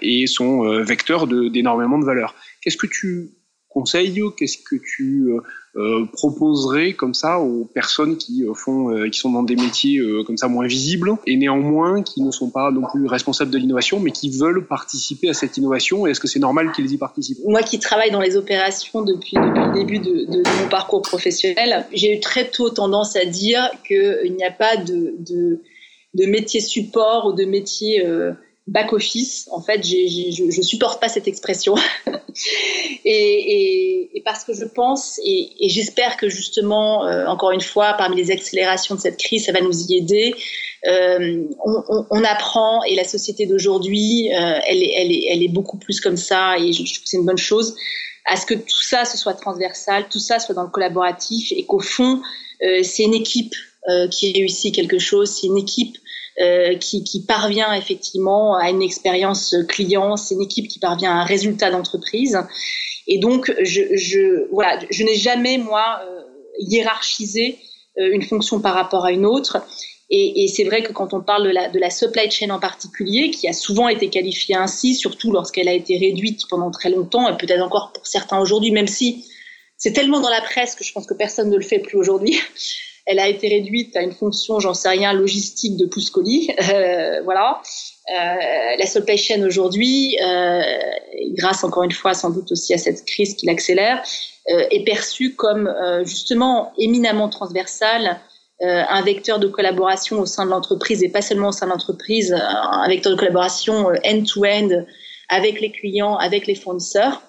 et 0.00 0.26
son 0.26 0.82
vecteur 0.82 1.26
d'énormément 1.26 1.98
de, 1.98 2.02
de 2.02 2.06
valeur. 2.06 2.34
Qu'est-ce 2.60 2.76
que 2.76 2.86
tu 2.86 3.30
conseils 3.72 4.20
Qu'est-ce 4.36 4.58
que 4.58 4.76
tu 4.76 5.28
euh, 5.28 5.40
euh, 5.76 6.04
proposerais 6.12 6.92
comme 6.92 7.14
ça 7.14 7.40
aux 7.40 7.64
personnes 7.64 8.16
qui 8.16 8.44
euh, 8.44 8.52
font, 8.54 9.08
qui 9.10 9.18
sont 9.18 9.30
dans 9.30 9.42
des 9.42 9.56
métiers 9.56 10.00
comme 10.26 10.36
ça 10.36 10.48
moins 10.48 10.66
visibles 10.66 11.12
et 11.26 11.36
néanmoins 11.36 12.02
qui 12.02 12.22
ne 12.22 12.30
sont 12.30 12.50
pas 12.50 12.70
non 12.70 12.82
plus 12.90 13.06
responsables 13.06 13.50
de 13.50 13.58
l'innovation, 13.58 14.00
mais 14.00 14.10
qui 14.10 14.30
veulent 14.30 14.66
participer 14.66 15.30
à 15.30 15.34
cette 15.34 15.56
innovation 15.56 16.06
Est-ce 16.06 16.20
que 16.20 16.28
c'est 16.28 16.38
normal 16.38 16.72
qu'ils 16.72 16.92
y 16.92 16.98
participent? 16.98 17.38
Moi, 17.46 17.62
qui 17.62 17.78
travaille 17.78 18.10
dans 18.10 18.20
les 18.20 18.36
opérations 18.36 19.02
depuis, 19.02 19.36
le 19.36 19.72
début 19.72 19.98
de, 19.98 20.42
mon 20.62 20.68
parcours 20.68 21.02
professionnel, 21.02 21.86
j'ai 21.92 22.16
eu 22.16 22.20
très 22.20 22.50
tôt 22.50 22.70
tendance 22.70 23.16
à 23.16 23.24
dire 23.24 23.70
qu'il 23.86 24.34
n'y 24.36 24.44
a 24.44 24.50
pas 24.50 24.76
de, 24.76 25.14
de, 25.18 26.26
métier 26.26 26.60
support 26.60 27.26
ou 27.26 27.32
de 27.32 27.44
métier 27.44 28.04
back 28.66 28.92
office. 28.92 29.48
En 29.50 29.60
fait, 29.60 29.84
je, 29.84 30.50
je 30.50 30.62
supporte 30.62 31.00
pas 31.00 31.08
cette 31.08 31.28
expression. 31.28 31.74
et, 33.04 34.22
parce 34.24 34.44
que 34.44 34.52
je 34.54 34.64
pense 34.64 35.20
et, 35.24 35.50
j'espère 35.68 36.16
que 36.16 36.28
justement, 36.28 37.06
euh, 37.06 37.26
encore 37.26 37.50
une 37.50 37.60
fois, 37.60 37.94
parmi 37.94 38.16
les 38.16 38.30
accélérations 38.30 38.94
de 38.94 39.00
cette 39.00 39.18
crise, 39.18 39.46
ça 39.46 39.52
va 39.52 39.60
nous 39.60 39.86
y 39.86 39.96
aider. 39.96 40.34
Euh, 40.86 41.42
on, 42.10 42.24
apprend 42.24 42.82
et 42.84 42.96
la 42.96 43.04
société 43.04 43.46
d'aujourd'hui, 43.46 44.32
euh, 44.32 44.58
elle, 44.66 44.82
est, 44.82 44.92
elle, 44.96 45.12
est, 45.12 45.26
elle 45.30 45.42
est 45.42 45.48
beaucoup 45.48 45.78
plus 45.78 46.00
comme 46.00 46.16
ça 46.16 46.58
et 46.58 46.72
je, 46.72 46.84
je 46.84 46.94
trouve 46.94 47.04
que 47.04 47.08
c'est 47.08 47.16
une 47.18 47.26
bonne 47.26 47.38
chose 47.38 47.76
à 48.24 48.36
ce 48.36 48.46
que 48.46 48.54
tout 48.54 48.82
ça 48.82 49.04
ce 49.04 49.16
soit 49.16 49.34
transversal, 49.34 50.06
tout 50.10 50.18
ça 50.18 50.40
soit 50.40 50.54
dans 50.54 50.64
le 50.64 50.70
collaboratif 50.70 51.52
et 51.52 51.64
qu'au 51.64 51.80
fond, 51.80 52.22
c'est 52.60 53.02
une 53.02 53.14
équipe 53.14 53.54
qui 54.12 54.32
réussit 54.32 54.72
quelque 54.72 55.00
chose, 55.00 55.30
c'est 55.30 55.48
une 55.48 55.58
équipe 55.58 55.98
euh, 56.40 56.76
qui, 56.76 57.04
qui, 57.04 57.22
parvient 57.24 57.74
effectivement 57.74 58.56
à 58.56 58.70
une 58.70 58.80
expérience 58.80 59.54
client, 59.68 60.16
c'est 60.16 60.34
une 60.34 60.42
équipe 60.42 60.66
qui 60.66 60.78
parvient 60.78 61.10
à 61.10 61.20
un 61.20 61.24
résultat 61.24 61.70
d'entreprise. 61.70 62.38
Et 63.06 63.18
donc, 63.18 63.52
je, 63.60 63.82
je 63.96 64.48
voilà, 64.50 64.78
je 64.90 65.04
n'ai 65.04 65.14
jamais 65.14 65.58
moi 65.58 66.00
euh, 66.02 66.22
hiérarchisé 66.58 67.58
euh, 67.98 68.12
une 68.12 68.22
fonction 68.22 68.60
par 68.60 68.74
rapport 68.74 69.04
à 69.04 69.12
une 69.12 69.26
autre. 69.26 69.58
Et, 70.08 70.44
et 70.44 70.48
c'est 70.48 70.64
vrai 70.64 70.82
que 70.82 70.92
quand 70.92 71.12
on 71.12 71.20
parle 71.20 71.44
de 71.44 71.50
la, 71.50 71.68
de 71.68 71.78
la 71.78 71.90
supply 71.90 72.30
chain 72.30 72.50
en 72.50 72.60
particulier, 72.60 73.30
qui 73.30 73.48
a 73.48 73.52
souvent 73.52 73.88
été 73.88 74.08
qualifiée 74.08 74.54
ainsi, 74.54 74.94
surtout 74.94 75.32
lorsqu'elle 75.32 75.68
a 75.68 75.72
été 75.74 75.98
réduite 75.98 76.42
pendant 76.48 76.70
très 76.70 76.90
longtemps, 76.90 77.28
et 77.28 77.36
peut-être 77.36 77.62
encore 77.62 77.92
pour 77.92 78.06
certains 78.06 78.40
aujourd'hui, 78.40 78.70
même 78.70 78.86
si 78.86 79.26
c'est 79.76 79.92
tellement 79.92 80.20
dans 80.20 80.30
la 80.30 80.40
presse 80.40 80.76
que 80.76 80.84
je 80.84 80.92
pense 80.92 81.06
que 81.06 81.14
personne 81.14 81.50
ne 81.50 81.56
le 81.56 81.62
fait 81.62 81.78
plus 81.78 81.98
aujourd'hui. 81.98 82.38
Elle 83.06 83.18
a 83.18 83.28
été 83.28 83.48
réduite 83.48 83.96
à 83.96 84.02
une 84.02 84.12
fonction, 84.12 84.60
j'en 84.60 84.74
sais 84.74 84.88
rien, 84.88 85.12
logistique 85.12 85.76
de 85.76 85.86
pouce-colis. 85.86 86.50
Euh, 86.72 87.20
voilà. 87.24 87.60
Euh, 88.10 88.76
la 88.78 88.86
supply 88.86 89.18
chain 89.18 89.44
aujourd'hui, 89.44 90.16
euh, 90.24 90.62
grâce 91.36 91.64
encore 91.64 91.82
une 91.82 91.92
fois 91.92 92.14
sans 92.14 92.30
doute 92.30 92.50
aussi 92.52 92.72
à 92.72 92.78
cette 92.78 93.04
crise 93.04 93.34
qui 93.34 93.46
l'accélère, 93.46 94.02
euh, 94.50 94.66
est 94.72 94.84
perçue 94.84 95.36
comme 95.36 95.68
euh, 95.68 96.04
justement 96.04 96.72
éminemment 96.76 97.28
transversale, 97.28 98.18
euh, 98.62 98.82
un 98.88 99.02
vecteur 99.02 99.38
de 99.38 99.46
collaboration 99.46 100.18
au 100.18 100.26
sein 100.26 100.44
de 100.44 100.50
l'entreprise 100.50 101.04
et 101.04 101.08
pas 101.08 101.22
seulement 101.22 101.48
au 101.48 101.52
sein 101.52 101.66
de 101.66 101.70
l'entreprise, 101.70 102.32
un 102.32 102.88
vecteur 102.88 103.12
de 103.12 103.16
collaboration 103.16 103.90
end-to-end 104.04 104.68
-end 104.68 104.86
avec 105.28 105.60
les 105.60 105.70
clients, 105.70 106.16
avec 106.16 106.48
les 106.48 106.56
fournisseurs, 106.56 107.22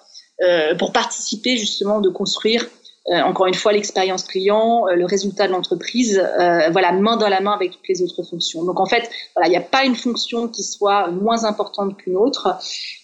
pour 0.78 0.92
participer 0.92 1.56
justement 1.56 2.00
de 2.00 2.10
construire 2.10 2.66
euh, 3.10 3.20
encore 3.20 3.46
une 3.46 3.54
fois, 3.54 3.72
l'expérience 3.72 4.24
client, 4.24 4.86
euh, 4.88 4.94
le 4.94 5.04
résultat 5.04 5.46
de 5.46 5.52
l'entreprise, 5.52 6.18
euh, 6.18 6.70
voilà, 6.70 6.90
main 6.92 7.18
dans 7.18 7.28
la 7.28 7.42
main 7.42 7.52
avec 7.52 7.72
toutes 7.72 7.86
les 7.86 8.00
autres 8.00 8.22
fonctions. 8.22 8.64
Donc 8.64 8.80
en 8.80 8.86
fait, 8.86 9.10
voilà, 9.36 9.48
il 9.48 9.50
n'y 9.50 9.58
a 9.58 9.60
pas 9.60 9.84
une 9.84 9.94
fonction 9.94 10.48
qui 10.48 10.62
soit 10.62 11.08
moins 11.10 11.44
importante 11.44 11.98
qu'une 11.98 12.16
autre. 12.16 12.56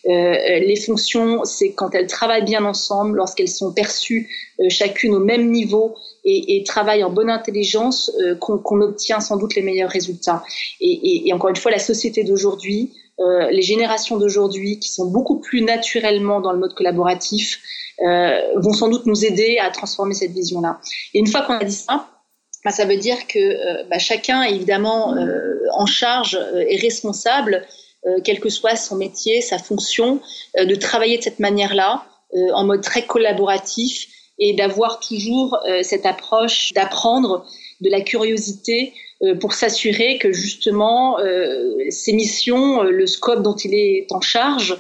les 0.05 0.77
fonctions, 0.77 1.45
c'est 1.45 1.73
quand 1.73 1.95
elles 1.95 2.07
travaillent 2.07 2.45
bien 2.45 2.65
ensemble, 2.65 3.19
lorsqu'elles 3.19 3.49
sont 3.49 3.73
perçues 3.73 4.31
chacune 4.69 5.15
au 5.15 5.21
même 5.21 5.51
niveau 5.51 5.95
et, 6.25 6.57
et 6.57 6.65
travaillent 6.65 7.05
en 7.05 7.11
bonne 7.11 7.31
intelligence, 7.31 8.11
qu'on 8.41 8.81
obtient 8.81 9.21
sans 9.21 9.37
doute 9.37 9.55
les 9.55 9.63
meilleurs 9.63 9.91
résultats. 9.91 10.43
Et, 10.81 10.91
et, 10.91 11.29
et 11.29 11.33
encore 11.35 11.51
une 11.51 11.57
fois, 11.57 11.71
la 11.71 11.79
société 11.79 12.25
d'aujourd'hui, 12.25 12.95
les 13.51 13.63
générations 13.63 14.17
d'aujourd'hui, 14.17 14.79
qui 14.79 14.89
sont 14.89 15.07
beaucoup 15.07 15.41
plus 15.41 15.61
naturellement 15.61 16.41
dans 16.41 16.53
le 16.53 16.59
mode 16.59 16.75
collaboratif, 16.75 17.61
euh, 18.03 18.41
vont 18.57 18.73
sans 18.73 18.89
doute 18.89 19.05
nous 19.05 19.27
aider 19.27 19.59
à 19.59 19.71
transformer 19.71 20.15
cette 20.15 20.33
vision-là. 20.33 20.81
Et 21.13 21.19
une 21.19 21.27
fois 21.27 21.43
qu'on 21.43 21.59
a 21.59 21.65
dit 21.65 21.75
ça, 21.75 22.09
bah, 22.65 22.71
ça 22.71 22.87
veut 22.87 22.97
dire 22.97 23.27
que 23.27 23.39
euh, 23.39 23.85
bah, 23.91 23.99
chacun 23.99 24.43
est 24.43 24.55
évidemment 24.55 25.15
euh, 25.15 25.59
en 25.75 25.85
charge 25.85 26.39
et 26.69 26.77
responsable, 26.79 27.67
quel 28.25 28.41
que 28.41 28.49
soit 28.49 28.77
son 28.77 28.97
métier, 28.97 29.43
sa 29.43 29.59
fonction, 29.59 30.21
de 30.57 30.75
travailler 30.75 31.19
de 31.19 31.23
cette 31.23 31.39
manière-là, 31.39 32.07
en 32.55 32.65
mode 32.65 32.81
très 32.81 33.05
collaboratif 33.05 34.07
et 34.39 34.55
d'avoir 34.55 35.01
toujours 35.01 35.59
cette 35.83 36.07
approche 36.07 36.73
d'apprendre, 36.73 37.45
de 37.83 37.91
la 37.91 38.01
curiosité, 38.01 38.95
pour 39.41 39.53
s'assurer 39.53 40.19
que 40.19 40.33
justement 40.33 41.19
ces 41.91 42.13
missions, 42.13 42.83
le 42.83 43.07
scope 43.07 43.43
dont 43.43 43.57
il 43.57 43.75
est 43.75 44.07
en 44.13 44.21
charge, 44.21 44.79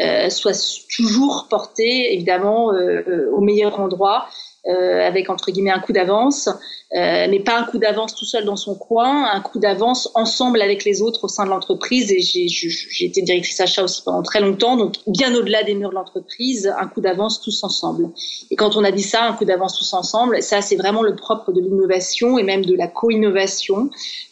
euh, 0.00 0.30
soit 0.30 0.86
toujours 0.96 1.48
porté 1.50 2.14
évidemment 2.14 2.72
euh, 2.72 3.02
euh, 3.06 3.30
au 3.30 3.42
meilleur 3.42 3.78
endroit, 3.78 4.26
avec 4.64 5.28
entre 5.28 5.50
guillemets 5.50 5.70
un 5.70 5.80
coup 5.80 5.92
d'avance, 5.92 6.48
euh, 6.94 7.26
mais 7.30 7.40
pas 7.40 7.58
un 7.58 7.64
coup 7.64 7.78
d'avance 7.78 8.14
tout 8.14 8.26
seul 8.26 8.44
dans 8.44 8.56
son 8.56 8.74
coin, 8.74 9.26
un 9.32 9.40
coup 9.40 9.58
d'avance 9.58 10.10
ensemble 10.14 10.60
avec 10.60 10.84
les 10.84 11.00
autres 11.00 11.24
au 11.24 11.28
sein 11.28 11.44
de 11.44 11.48
l'entreprise. 11.48 12.12
Et 12.12 12.20
j'ai 12.20 13.06
été 13.06 13.22
directrice 13.22 13.58
achat 13.60 13.82
aussi 13.82 14.02
pendant 14.02 14.22
très 14.22 14.40
longtemps, 14.40 14.76
donc 14.76 14.96
bien 15.06 15.34
au-delà 15.34 15.62
des 15.62 15.74
murs 15.74 15.88
de 15.88 15.94
l'entreprise, 15.94 16.70
un 16.78 16.86
coup 16.86 17.00
d'avance 17.00 17.40
tous 17.40 17.64
ensemble. 17.64 18.10
Et 18.50 18.56
quand 18.56 18.76
on 18.76 18.84
a 18.84 18.90
dit 18.90 19.02
ça, 19.02 19.24
un 19.24 19.32
coup 19.32 19.46
d'avance 19.46 19.78
tous 19.78 19.94
ensemble, 19.94 20.42
ça 20.42 20.60
c'est 20.60 20.76
vraiment 20.76 21.02
le 21.02 21.16
propre 21.16 21.52
de 21.52 21.62
l'innovation 21.62 22.36
et 22.36 22.42
même 22.42 22.62
de 22.62 22.76
la 22.76 22.88
co-innovation, 22.88 23.88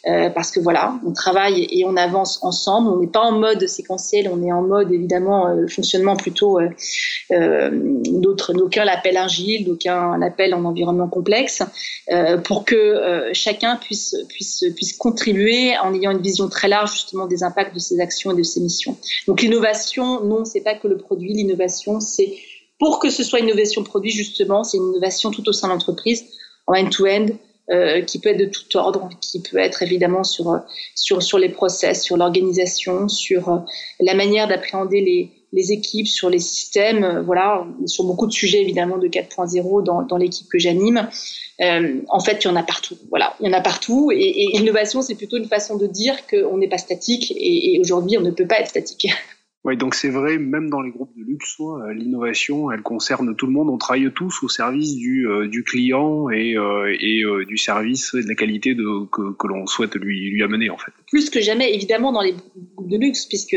euh, 0.07 0.29
parce 0.29 0.51
que 0.51 0.59
voilà, 0.59 0.99
on 1.03 1.13
travaille 1.13 1.67
et 1.71 1.83
on 1.85 1.97
avance 1.97 2.43
ensemble. 2.43 2.89
On 2.89 2.99
n'est 2.99 3.07
pas 3.07 3.21
en 3.21 3.31
mode 3.31 3.65
séquentiel, 3.65 4.29
on 4.31 4.43
est 4.43 4.51
en 4.51 4.61
mode 4.61 4.91
évidemment 4.91 5.47
euh, 5.47 5.65
fonctionnement 5.67 6.15
plutôt 6.15 6.59
euh, 6.59 6.69
euh 7.31 7.69
d'autres, 7.71 8.53
d'aucuns 8.53 8.85
l'appellent 8.85 9.17
agile, 9.17 9.65
d'aucuns 9.65 10.17
l'appellent 10.21 10.53
en 10.53 10.63
environnement 10.63 11.09
complexe. 11.09 11.61
Euh, 12.11 12.37
pour 12.37 12.65
que 12.65 12.75
euh, 12.75 13.29
chacun 13.33 13.75
puisse, 13.75 14.15
puisse, 14.29 14.63
puisse 14.75 14.93
contribuer 14.93 15.77
en 15.77 15.93
ayant 15.93 16.11
une 16.11 16.21
vision 16.21 16.49
très 16.49 16.67
large 16.67 16.93
justement 16.93 17.27
des 17.27 17.43
impacts 17.43 17.73
de 17.73 17.79
ses 17.79 17.99
actions 17.99 18.31
et 18.31 18.35
de 18.35 18.43
ses 18.43 18.61
missions. 18.61 18.97
Donc 19.27 19.41
l'innovation, 19.41 20.23
non, 20.23 20.45
c'est 20.45 20.61
pas 20.61 20.75
que 20.75 20.87
le 20.87 20.97
produit. 20.97 21.33
L'innovation, 21.33 21.99
c'est 21.99 22.33
pour 22.79 22.99
que 22.99 23.09
ce 23.09 23.23
soit 23.23 23.39
une 23.39 23.47
innovation 23.47 23.83
produit 23.83 24.11
justement, 24.11 24.63
c'est 24.63 24.77
une 24.77 24.89
innovation 24.89 25.31
tout 25.31 25.47
au 25.47 25.53
sein 25.53 25.67
de 25.67 25.73
l'entreprise, 25.73 26.25
en 26.67 26.73
end-to-end, 26.73 27.27
euh, 27.69 28.01
qui 28.01 28.19
peut 28.19 28.29
être 28.29 28.39
de 28.39 28.45
tout 28.45 28.75
ordre, 28.75 29.09
qui 29.21 29.41
peut 29.41 29.57
être 29.57 29.83
évidemment 29.83 30.23
sur, 30.23 30.59
sur, 30.95 31.21
sur 31.21 31.37
les 31.37 31.49
process, 31.49 32.03
sur 32.03 32.17
l'organisation, 32.17 33.07
sur 33.07 33.63
la 33.99 34.13
manière 34.15 34.47
d'appréhender 34.47 35.01
les, 35.01 35.40
les 35.53 35.71
équipes, 35.71 36.07
sur 36.07 36.29
les 36.29 36.39
systèmes, 36.39 37.03
euh, 37.03 37.21
voilà, 37.21 37.65
sur 37.85 38.03
beaucoup 38.05 38.27
de 38.27 38.31
sujets 38.31 38.61
évidemment 38.61 38.97
de 38.97 39.07
4.0 39.07 39.83
dans, 39.83 40.03
dans 40.03 40.17
l'équipe 40.17 40.47
que 40.47 40.59
j'anime. 40.59 41.09
Euh, 41.61 42.01
en 42.09 42.19
fait, 42.19 42.43
il 42.43 42.47
y 42.47 42.51
en 42.51 42.55
a 42.55 42.63
partout. 42.63 42.97
Voilà, 43.09 43.35
il 43.39 43.47
y 43.47 43.49
en 43.49 43.57
a 43.57 43.61
partout. 43.61 44.11
Et, 44.11 44.43
et 44.43 44.57
l'innovation, 44.57 45.01
c'est 45.01 45.15
plutôt 45.15 45.37
une 45.37 45.47
façon 45.47 45.77
de 45.77 45.87
dire 45.87 46.15
qu'on 46.27 46.57
n'est 46.57 46.69
pas 46.69 46.77
statique. 46.77 47.31
Et, 47.31 47.75
et 47.75 47.79
aujourd'hui, 47.79 48.17
on 48.17 48.21
ne 48.21 48.31
peut 48.31 48.47
pas 48.47 48.59
être 48.59 48.69
statique. 48.69 49.07
Oui, 49.63 49.77
donc 49.77 49.93
c'est 49.93 50.09
vrai, 50.09 50.39
même 50.39 50.71
dans 50.71 50.81
les 50.81 50.89
groupes 50.89 51.15
de 51.15 51.23
luxe, 51.23 51.57
euh, 51.59 51.93
l'innovation, 51.93 52.71
elle 52.71 52.81
concerne 52.81 53.35
tout 53.35 53.45
le 53.45 53.51
monde. 53.51 53.69
On 53.69 53.77
travaille 53.77 54.11
tous 54.11 54.41
au 54.41 54.49
service 54.49 54.95
du, 54.95 55.27
euh, 55.27 55.47
du 55.47 55.63
client 55.63 56.31
et, 56.31 56.57
euh, 56.57 56.91
et 56.99 57.21
du 57.45 57.59
service 57.59 58.15
et 58.15 58.23
de 58.23 58.27
la 58.27 58.33
qualité 58.33 58.73
de, 58.73 59.05
que, 59.11 59.33
que 59.33 59.47
l'on 59.47 59.67
souhaite 59.67 59.93
lui, 59.93 60.31
lui 60.31 60.41
amener, 60.41 60.71
en 60.71 60.77
fait. 60.77 60.91
Plus 61.11 61.29
que 61.29 61.41
jamais, 61.41 61.75
évidemment, 61.75 62.11
dans 62.11 62.21
les 62.21 62.33
groupes 62.75 62.89
de 62.89 62.97
luxe, 62.97 63.27
puisque 63.27 63.55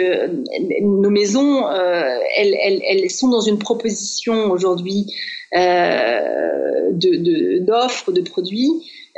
nos 0.82 1.08
maisons, 1.08 1.70
elles, 1.70 2.54
elles, 2.62 2.82
elles, 2.86 3.10
sont 3.10 3.30
dans 3.30 3.40
une 3.40 3.58
proposition 3.58 4.50
aujourd'hui 4.50 5.06
d'offres, 5.52 5.62
de, 8.12 8.20
de, 8.20 8.28
produits. 8.28 8.68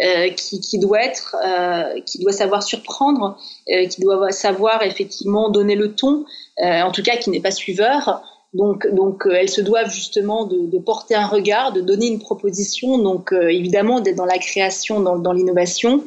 Euh, 0.02 0.28
qui, 0.28 0.60
qui, 0.60 0.78
doit 0.78 1.02
être, 1.02 1.36
euh, 1.42 2.02
qui 2.02 2.18
doit 2.18 2.32
savoir 2.32 2.62
surprendre, 2.62 3.38
euh, 3.70 3.86
qui 3.86 4.02
doit 4.02 4.30
savoir 4.30 4.82
effectivement 4.82 5.48
donner 5.48 5.74
le 5.74 5.94
ton, 5.94 6.26
en 6.60 6.92
tout 6.92 7.02
cas 7.02 7.16
qui 7.16 7.30
n'est 7.30 7.40
pas 7.40 7.50
suiveur, 7.50 8.22
Donc, 8.56 8.86
donc 8.92 9.24
elles 9.30 9.48
se 9.48 9.60
doivent 9.60 9.90
justement 9.90 10.46
de, 10.46 10.78
porter 10.78 11.14
un 11.14 11.26
regard, 11.26 11.72
de 11.72 11.80
donner 11.80 12.06
une 12.06 12.18
proposition, 12.18 12.98
donc 12.98 13.32
évidemment 13.32 14.00
d'être 14.00 14.16
dans 14.16 14.24
la 14.24 14.38
création, 14.38 15.00
dans, 15.00 15.32
l'innovation. 15.32 16.04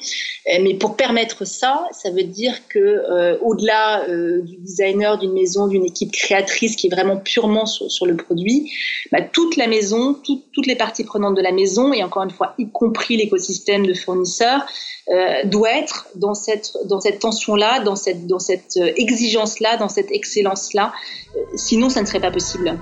mais 0.48 0.74
pour 0.74 0.96
permettre 0.96 1.46
ça, 1.46 1.86
ça 1.92 2.12
veut 2.12 2.24
dire 2.24 2.68
que 2.68 3.38
au-delà 3.42 4.06
du 4.08 4.58
designer 4.58 5.18
d'une 5.18 5.34
maison, 5.34 5.68
d'une 5.68 5.86
équipe 5.86 6.12
créatrice 6.12 6.76
qui 6.76 6.88
est 6.88 6.90
vraiment 6.90 7.18
purement 7.18 7.66
sur, 7.66 7.92
sur 7.92 8.06
le 8.06 8.16
produit, 8.16 8.72
bah, 9.12 9.22
toute 9.22 9.56
la 9.56 9.68
maison, 9.68 10.16
toutes 10.24 10.68
les 10.68 10.76
parties 10.76 11.04
prenantes 11.04 11.36
de 11.36 11.42
la 11.42 11.52
maison, 11.52 11.94
et 11.94 12.04
encore 12.04 12.24
une 12.24 12.32
fois, 12.32 12.54
y 12.58 12.70
compris 12.70 13.18
l'écosystème 13.18 13.86
de 13.86 13.94
fournisseurs, 13.94 14.66
euh, 15.12 15.44
doit 15.44 15.72
être 15.72 16.08
dans 16.14 16.36
cette, 16.36 16.72
dans 16.86 17.02
cette 17.02 17.18
tension-là, 17.18 17.80
dans 17.80 17.96
cette, 17.96 18.28
dans 18.28 18.38
cette 18.38 18.78
euh, 18.78 18.92
exigence-là, 18.96 19.78
dans 19.78 19.90
cette 19.90 20.12
excellence-là. 20.12 20.94
Euh, 21.36 21.40
sinon, 21.56 21.90
ça 21.90 22.02
ne 22.02 22.06
serait 22.06 22.20
pas 22.20 22.30
possible. 22.30 22.78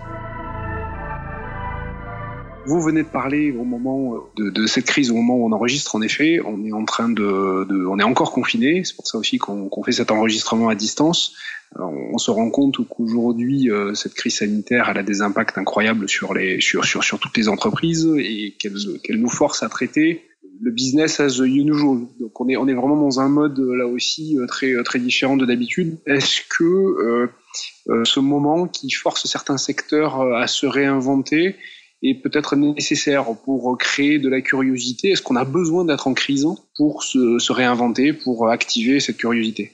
Vous 2.66 2.82
venez 2.82 3.04
de 3.04 3.08
parler 3.08 3.54
au 3.54 3.64
moment 3.64 4.16
de, 4.36 4.50
de, 4.50 4.68
cette 4.68 4.84
crise, 4.84 5.10
au 5.10 5.14
moment 5.14 5.38
où 5.38 5.48
on 5.48 5.54
enregistre. 5.54 5.96
En 5.96 6.02
effet, 6.02 6.42
on 6.46 6.66
est 6.66 6.74
en 6.74 6.84
train 6.84 7.08
de, 7.08 7.66
de 7.70 7.86
on 7.86 7.98
est 7.98 8.04
encore 8.04 8.34
confiné. 8.34 8.84
C'est 8.84 8.98
pour 8.98 9.08
ça 9.08 9.18
aussi 9.18 9.38
qu'on 9.38 9.84
fait 9.86 9.94
cet 9.94 10.12
enregistrement 10.12 10.68
à 10.68 10.76
distance. 10.76 11.34
on 11.80 12.18
se 12.18 12.30
rend 12.30 12.50
compte 12.50 12.76
qu'aujourd'hui, 12.90 13.70
cette 13.94 14.16
crise 14.16 14.40
sanitaire, 14.40 14.90
elle 14.90 14.98
a 14.98 15.04
des 15.04 15.22
impacts 15.22 15.58
incroyables 15.58 16.10
sur 16.10 16.34
les, 16.34 16.60
sur, 16.60 16.84
sur, 16.84 17.06
sur 17.06 17.20
toutes 17.20 17.38
les 17.38 17.48
entreprises 17.48 18.06
et 18.18 18.58
qu'elle 18.60 19.22
nous 19.22 19.30
force 19.30 19.64
à 19.64 19.70
traiter 19.70 20.28
le 20.62 20.72
business 20.72 21.20
as 21.20 21.40
usual. 21.40 22.08
Donc 22.20 22.40
on 22.40 22.50
est 22.50 22.58
on 22.58 22.68
est 22.68 22.74
vraiment 22.74 22.96
dans 22.96 23.20
un 23.20 23.30
mode 23.30 23.60
là 23.60 23.88
aussi 23.88 24.38
euh, 24.38 24.46
très 24.48 24.72
euh, 24.74 24.84
très 24.84 25.00
différent 25.00 25.38
de 25.38 25.46
d'habitude. 25.46 25.98
Est-ce 26.06 26.42
que 26.50 26.64
euh, 26.64 28.04
ce 28.06 28.20
moment 28.20 28.68
qui 28.68 28.90
force 28.92 29.26
certains 29.28 29.58
secteurs 29.58 30.22
à 30.22 30.48
se 30.48 30.66
réinventer 30.66 31.56
est 32.04 32.22
peut-être 32.22 32.56
nécessaire 32.56 33.26
pour 33.44 33.78
créer 33.78 34.20
de 34.20 34.30
la 34.30 34.42
curiosité? 34.42 35.12
Est-ce 35.12 35.22
qu'on 35.22 35.36
a 35.36 35.46
besoin 35.46 35.86
d'être 35.86 36.08
en 36.08 36.14
crise 36.14 36.46
pour 36.76 37.04
se 37.04 37.52
réinventer, 37.52 38.14
pour 38.14 38.50
activer 38.50 39.00
cette 39.00 39.18
curiosité? 39.18 39.72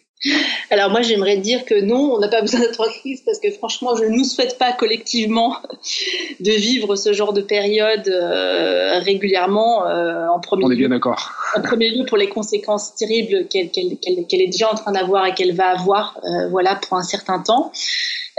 Alors 0.73 0.89
moi 0.89 1.01
j'aimerais 1.03 1.37
dire 1.37 1.65
que 1.65 1.79
non, 1.81 2.15
on 2.15 2.19
n'a 2.19 2.27
pas 2.27 2.41
besoin 2.41 2.59
d'être 2.61 2.81
en 2.81 2.91
crise 2.91 3.21
parce 3.21 3.39
que 3.39 3.51
franchement 3.51 3.95
je 3.95 4.05
ne 4.05 4.09
nous 4.09 4.23
souhaite 4.23 4.57
pas 4.57 4.73
collectivement 4.73 5.57
de 6.39 6.51
vivre 6.51 6.95
ce 6.95 7.13
genre 7.13 7.31
de 7.31 7.41
période 7.41 8.07
euh, 8.07 8.99
régulièrement 8.99 9.85
euh, 9.85 10.27
en 10.27 10.39
premier 10.39 10.65
on 10.65 10.71
est 10.71 10.75
bien 10.75 10.89
d'accord. 10.89 11.31
En 11.55 11.61
premier 11.61 11.91
lieu 11.91 12.05
pour 12.05 12.17
les 12.17 12.27
conséquences 12.27 12.95
terribles 12.95 13.47
qu'elle 13.49 13.69
est 13.69 14.47
déjà 14.47 14.71
en 14.71 14.75
train 14.75 14.91
d'avoir 14.91 15.27
et 15.27 15.35
qu'elle 15.35 15.53
va 15.53 15.69
avoir 15.69 16.19
euh, 16.23 16.49
voilà 16.49 16.75
pour 16.75 16.97
un 16.97 17.03
certain 17.03 17.39
temps 17.39 17.71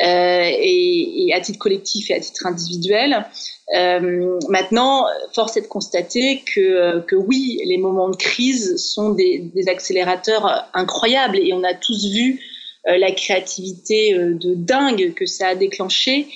et, 0.01 1.29
et, 1.29 1.33
à 1.35 1.40
titre 1.40 1.61
collectif 1.61 2.11
et 2.11 2.14
à 2.14 2.20
titre 2.20 2.47
individuel. 2.47 3.27
Euh, 3.74 4.38
maintenant, 4.48 5.07
force 5.33 5.57
est 5.57 5.62
de 5.62 5.66
constater 5.66 6.42
que, 6.55 6.61
euh, 6.61 7.00
que 7.00 7.16
oui, 7.16 7.61
les 7.64 7.79
moments 7.79 8.11
de 8.11 8.16
crise 8.16 8.77
sont 8.77 9.11
des, 9.11 9.38
des 9.38 9.68
accélérateurs 9.68 10.68
incroyables 10.74 11.38
et 11.38 11.53
on 11.55 11.64
a 11.64 11.72
tous 11.74 12.11
vu 12.11 12.40
euh, 12.87 12.98
la 12.98 13.12
créativité 13.12 14.12
euh, 14.12 14.35
de 14.35 14.55
dingue 14.55 15.14
que 15.14 15.24
ça 15.24 15.48
a 15.48 15.55
déclenché. 15.55 16.27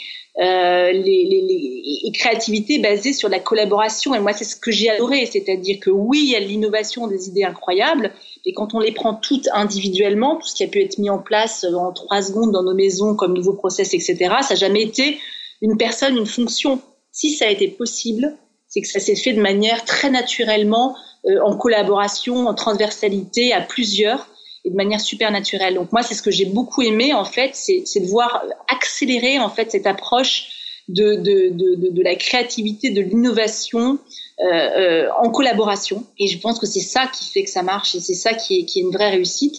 Euh, 0.41 0.93
les, 0.93 1.25
les, 1.25 2.01
les, 2.05 2.13
créativités 2.13 2.79
basées 2.79 3.13
sur 3.13 3.29
la 3.29 3.41
collaboration. 3.41 4.15
Et 4.15 4.21
moi, 4.21 4.33
c'est 4.33 4.45
ce 4.45 4.55
que 4.55 4.71
j'ai 4.71 4.89
adoré, 4.89 5.27
c'est-à-dire 5.27 5.81
que 5.81 5.91
oui, 5.91 6.21
il 6.23 6.31
y 6.31 6.37
a 6.37 6.41
l'innovation, 6.41 7.09
des 7.09 7.29
idées 7.29 7.43
incroyables, 7.43 8.13
et 8.47 8.53
quand 8.53 8.73
on 8.73 8.79
les 8.79 8.93
prend 8.93 9.15
toutes 9.15 9.49
individuellement, 9.53 10.37
tout 10.37 10.47
ce 10.47 10.55
qui 10.55 10.63
a 10.63 10.69
pu 10.69 10.81
être 10.81 10.99
mis 10.99 11.11
en 11.11 11.19
place 11.19 11.65
en 11.65 11.93
trois 11.93 12.23
secondes 12.23 12.53
dans 12.53 12.63
nos 12.63 12.75
maisons 12.75 13.17
comme 13.17 13.35
nouveau 13.35 13.55
process, 13.55 13.95
etc., 13.95 14.17
ça 14.43 14.51
n'a 14.51 14.55
jamais 14.55 14.83
été 14.83 15.19
une 15.61 15.77
personne, 15.77 16.17
une 16.17 16.27
fonction 16.27 16.81
si 17.19 17.33
ça 17.33 17.47
a 17.47 17.49
été 17.49 17.67
possible, 17.67 18.37
c'est 18.69 18.81
que 18.81 18.87
ça 18.87 19.01
s'est 19.01 19.17
fait 19.17 19.33
de 19.33 19.41
manière 19.41 19.85
très 19.85 20.09
naturellement, 20.09 20.95
euh, 21.27 21.41
en 21.45 21.57
collaboration, 21.57 22.47
en 22.47 22.55
transversalité, 22.55 23.53
à 23.53 23.61
plusieurs 23.61 24.29
et 24.65 24.71
de 24.71 24.77
manière 24.77 25.01
super 25.01 25.33
naturelle. 25.33 25.75
Donc 25.75 25.91
moi, 25.91 26.05
c'est 26.05 26.15
ce 26.15 26.23
que 26.23 26.31
j'ai 26.31 26.45
beaucoup 26.45 26.83
aimé 26.83 27.13
en 27.13 27.25
fait, 27.25 27.57
c'est 27.57 28.01
de 28.01 28.07
voir 28.07 28.45
accélérer 28.69 29.41
en 29.41 29.51
fait 29.51 29.73
cette 29.73 29.89
approche 29.89 30.45
de, 30.89 31.17
de, 31.17 31.49
de, 31.51 31.91
de 31.91 32.03
la 32.05 32.15
créativité, 32.15 32.91
de 32.91 33.01
l'innovation 33.01 33.99
euh, 34.41 34.45
euh, 34.47 35.09
en 35.21 35.31
collaboration. 35.31 36.05
Et 36.21 36.29
je 36.29 36.39
pense 36.39 36.61
que 36.61 36.67
c'est 36.67 36.79
ça 36.79 37.11
qui 37.13 37.25
fait 37.33 37.43
que 37.43 37.51
ça 37.51 37.65
marche 37.65 37.97
et 37.97 38.01
c'est 38.01 38.15
ça 38.15 38.33
qui 38.33 38.61
est, 38.61 38.65
qui 38.65 38.79
est 38.79 38.83
une 38.83 38.93
vraie 38.93 39.11
réussite. 39.11 39.57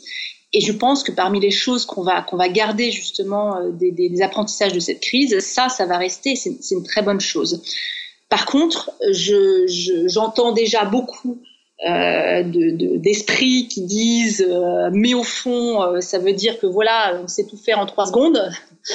Et 0.52 0.62
je 0.62 0.72
pense 0.72 1.04
que 1.04 1.12
parmi 1.12 1.40
les 1.40 1.52
choses 1.52 1.86
qu'on 1.86 2.02
va, 2.02 2.22
qu'on 2.22 2.38
va 2.38 2.50
garder 2.50 2.92
justement 2.92 3.58
euh, 3.58 3.70
des, 3.72 4.22
apprentissages 4.22 4.74
de 4.74 4.80
cette 4.80 5.00
crise, 5.00 5.40
ça, 5.40 5.70
ça 5.70 5.86
va 5.86 5.98
rester, 5.98 6.36
c'est 6.36 6.72
une 6.72 6.84
très 6.84 7.04
bonne 7.04 7.22
chose. 7.22 7.62
Par 8.30 8.46
contre, 8.46 8.92
j'entends 10.08 10.50
je, 10.50 10.56
déjà 10.56 10.86
beaucoup 10.86 11.40
euh, 11.88 12.44
d'esprits 12.44 13.64
de, 13.64 13.68
qui 13.70 13.82
disent 13.82 14.46
euh, 14.48 14.90
mais 14.92 15.14
au 15.14 15.24
fond, 15.24 16.02
ça 16.02 16.20
veut 16.20 16.34
dire 16.34 16.60
que 16.60 16.68
voilà, 16.68 17.20
on 17.24 17.28
sait 17.28 17.46
tout 17.46 17.58
faire 17.58 17.80
en 17.80 17.86
trois 17.86 18.08
secondes. 18.08 18.42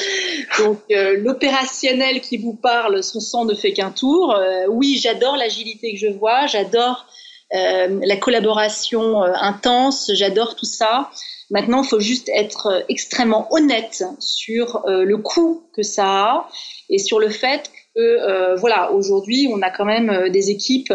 Donc 0.59 0.81
l'opérationnel 0.89 2.21
qui 2.21 2.37
vous 2.37 2.55
parle, 2.55 3.03
son 3.03 3.21
sang 3.21 3.45
ne 3.45 3.55
fait 3.55 3.73
qu'un 3.73 3.91
tour. 3.91 4.37
oui, 4.69 4.99
j'adore 5.01 5.37
l'agilité 5.37 5.93
que 5.93 5.99
je 5.99 6.09
vois, 6.09 6.47
j'adore 6.47 7.07
la 7.55 8.17
collaboration 8.17 9.23
intense, 9.23 10.11
j'adore 10.13 10.57
tout 10.57 10.67
ça. 10.67 11.11
Maintenant, 11.51 11.83
il 11.83 11.89
faut 11.89 12.01
juste 12.01 12.29
être 12.35 12.67
euh, 12.67 12.81
extrêmement 12.89 13.47
honnête 13.53 14.05
sur 14.19 14.85
euh, 14.87 15.05
le 15.05 15.19
coût 15.19 15.63
que 15.75 15.83
ça 15.83 16.07
a 16.07 16.49
et 16.89 16.99
sur 16.99 17.19
le 17.19 17.29
fait 17.29 17.71
que, 17.95 18.01
euh, 18.01 18.57
voilà, 18.57 18.93
aujourd'hui, 18.93 19.49
on 19.53 19.63
a 19.63 19.71
quand 19.71 19.85
même 19.85 20.29
des 20.31 20.51
équipes, 20.51 20.93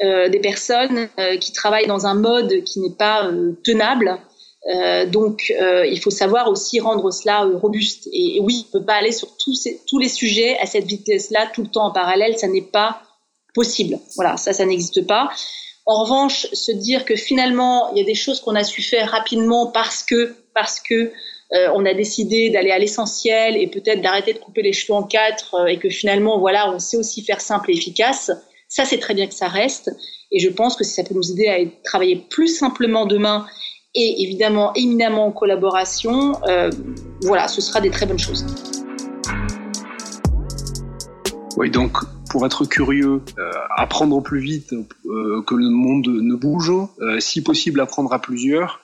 des 0.00 0.40
personnes 0.40 1.08
qui 1.40 1.52
travaillent 1.52 1.86
dans 1.86 2.06
un 2.06 2.14
mode 2.14 2.64
qui 2.64 2.80
n'est 2.80 2.96
pas 2.96 3.30
tenable. 3.64 4.18
donc, 5.06 5.50
il 5.50 5.98
faut 6.00 6.10
savoir 6.10 6.48
aussi 6.48 6.80
rendre 6.80 7.10
cela 7.10 7.44
robuste. 7.44 8.08
Et, 8.12 8.40
oui, 8.42 8.66
on 8.66 8.76
ne 8.78 8.80
peut 8.80 8.86
pas 8.86 8.94
aller 8.94 9.12
sur 9.12 9.28
tous 9.36 9.98
les 9.98 10.08
sujets 10.08 10.58
à 10.58 10.66
cette 10.66 10.84
vitesse-là 10.84 11.48
tout 11.54 11.62
le 11.62 11.68
temps 11.68 11.86
en 11.86 11.92
parallèle. 11.92 12.36
Ça 12.36 12.48
n'est 12.48 12.60
pas 12.60 13.00
possible. 13.54 13.98
Voilà, 14.16 14.36
ça, 14.36 14.52
ça 14.52 14.66
n'existe 14.66 15.06
pas. 15.06 15.30
En 15.90 16.04
revanche, 16.04 16.46
se 16.52 16.70
dire 16.70 17.04
que 17.04 17.16
finalement, 17.16 17.90
il 17.90 17.98
y 17.98 18.00
a 18.00 18.04
des 18.04 18.14
choses 18.14 18.38
qu'on 18.40 18.54
a 18.54 18.62
su 18.62 18.80
faire 18.80 19.10
rapidement 19.10 19.66
parce 19.66 20.04
que, 20.04 20.36
parce 20.54 20.78
que 20.78 20.94
euh, 20.94 21.68
on 21.74 21.84
a 21.84 21.94
décidé 21.94 22.48
d'aller 22.48 22.70
à 22.70 22.78
l'essentiel 22.78 23.56
et 23.56 23.66
peut-être 23.66 24.00
d'arrêter 24.00 24.32
de 24.32 24.38
couper 24.38 24.62
les 24.62 24.72
cheveux 24.72 24.94
en 24.94 25.02
quatre 25.02 25.56
euh, 25.56 25.66
et 25.66 25.78
que 25.78 25.88
finalement, 25.88 26.40
on 26.40 26.78
sait 26.78 26.96
aussi 26.96 27.24
faire 27.24 27.40
simple 27.40 27.72
et 27.72 27.74
efficace. 27.74 28.30
Ça, 28.68 28.84
c'est 28.84 28.98
très 28.98 29.14
bien 29.14 29.26
que 29.26 29.34
ça 29.34 29.48
reste. 29.48 29.90
Et 30.30 30.38
je 30.38 30.48
pense 30.48 30.76
que 30.76 30.84
si 30.84 30.92
ça 30.92 31.02
peut 31.02 31.16
nous 31.16 31.32
aider 31.32 31.48
à 31.48 31.58
travailler 31.82 32.24
plus 32.30 32.56
simplement 32.56 33.04
demain 33.04 33.44
et 33.96 34.22
évidemment 34.22 34.72
éminemment 34.74 35.26
en 35.26 35.32
collaboration, 35.32 36.40
euh, 36.46 36.70
voilà, 37.22 37.48
ce 37.48 37.60
sera 37.60 37.80
des 37.80 37.90
très 37.90 38.06
bonnes 38.06 38.16
choses. 38.16 38.46
Oui, 41.56 41.68
donc 41.68 41.96
pour 42.30 42.46
être 42.46 42.64
curieux, 42.64 43.20
euh, 43.38 43.50
apprendre 43.76 44.22
plus 44.22 44.40
vite 44.40 44.72
euh, 44.72 45.42
que 45.42 45.54
le 45.54 45.68
monde 45.68 46.06
ne 46.06 46.34
bouge, 46.34 46.72
euh, 47.00 47.18
si 47.20 47.42
possible 47.42 47.80
apprendre 47.80 48.12
à 48.12 48.20
plusieurs, 48.20 48.80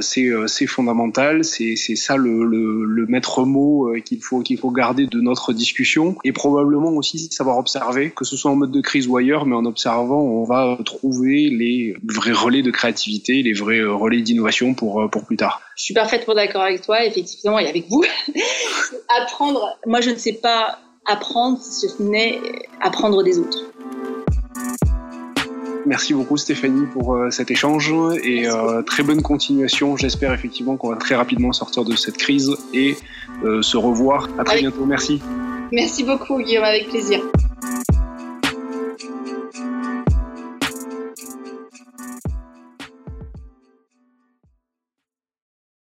c'est 0.00 0.66
fondamental, 0.66 1.44
c'est 1.44 1.76
ça 1.76 2.16
le, 2.16 2.42
le, 2.46 2.86
le, 2.86 3.06
maître 3.06 3.44
mot 3.44 3.92
qu'il 4.02 4.22
faut, 4.22 4.40
qu'il 4.40 4.56
faut 4.56 4.70
garder 4.70 5.06
de 5.06 5.20
notre 5.20 5.52
discussion, 5.52 6.16
et 6.24 6.32
probablement 6.32 6.88
aussi 6.92 7.18
savoir 7.30 7.58
observer, 7.58 8.10
que 8.10 8.24
ce 8.24 8.34
soit 8.34 8.50
en 8.50 8.56
mode 8.56 8.70
de 8.70 8.80
crise 8.80 9.08
ou 9.08 9.18
ailleurs, 9.18 9.44
mais 9.44 9.54
en 9.54 9.66
observant, 9.66 10.22
on 10.22 10.44
va 10.44 10.78
trouver 10.86 11.50
les 11.50 11.94
vrais 12.02 12.32
relais 12.32 12.62
de 12.62 12.70
créativité, 12.70 13.42
les 13.42 13.52
vrais 13.52 13.82
relais 13.82 14.22
d'innovation 14.22 14.72
pour, 14.72 15.06
pour 15.10 15.26
plus 15.26 15.36
tard. 15.36 15.60
Je 15.76 15.82
suis 15.82 15.94
parfaitement 15.94 16.34
d'accord 16.34 16.62
avec 16.62 16.80
toi, 16.80 17.04
effectivement, 17.04 17.58
et 17.58 17.68
avec 17.68 17.90
vous. 17.90 18.02
apprendre, 19.20 19.76
moi 19.84 20.00
je 20.00 20.08
ne 20.08 20.16
sais 20.16 20.32
pas 20.32 20.78
apprendre, 21.08 21.58
ce 21.60 21.86
n'est 22.00 22.40
apprendre 22.80 23.24
des 23.24 23.38
autres. 23.38 23.58
Merci 25.86 26.12
beaucoup 26.12 26.36
Stéphanie 26.36 26.86
pour 26.92 27.14
euh, 27.14 27.30
cet 27.30 27.50
échange 27.50 27.94
et 28.22 28.46
euh, 28.46 28.82
très 28.82 29.02
bonne 29.02 29.22
continuation. 29.22 29.96
J'espère 29.96 30.34
effectivement 30.34 30.76
qu'on 30.76 30.90
va 30.90 30.96
très 30.96 31.14
rapidement 31.14 31.52
sortir 31.52 31.84
de 31.84 31.96
cette 31.96 32.18
crise 32.18 32.54
et 32.74 32.96
euh, 33.42 33.62
se 33.62 33.78
revoir. 33.78 34.28
À 34.38 34.44
très 34.44 34.58
bientôt. 34.58 34.84
Merci. 34.84 35.22
Merci 35.72 36.04
beaucoup 36.04 36.42
Guillaume, 36.42 36.64
avec 36.64 36.88
plaisir. 36.88 37.22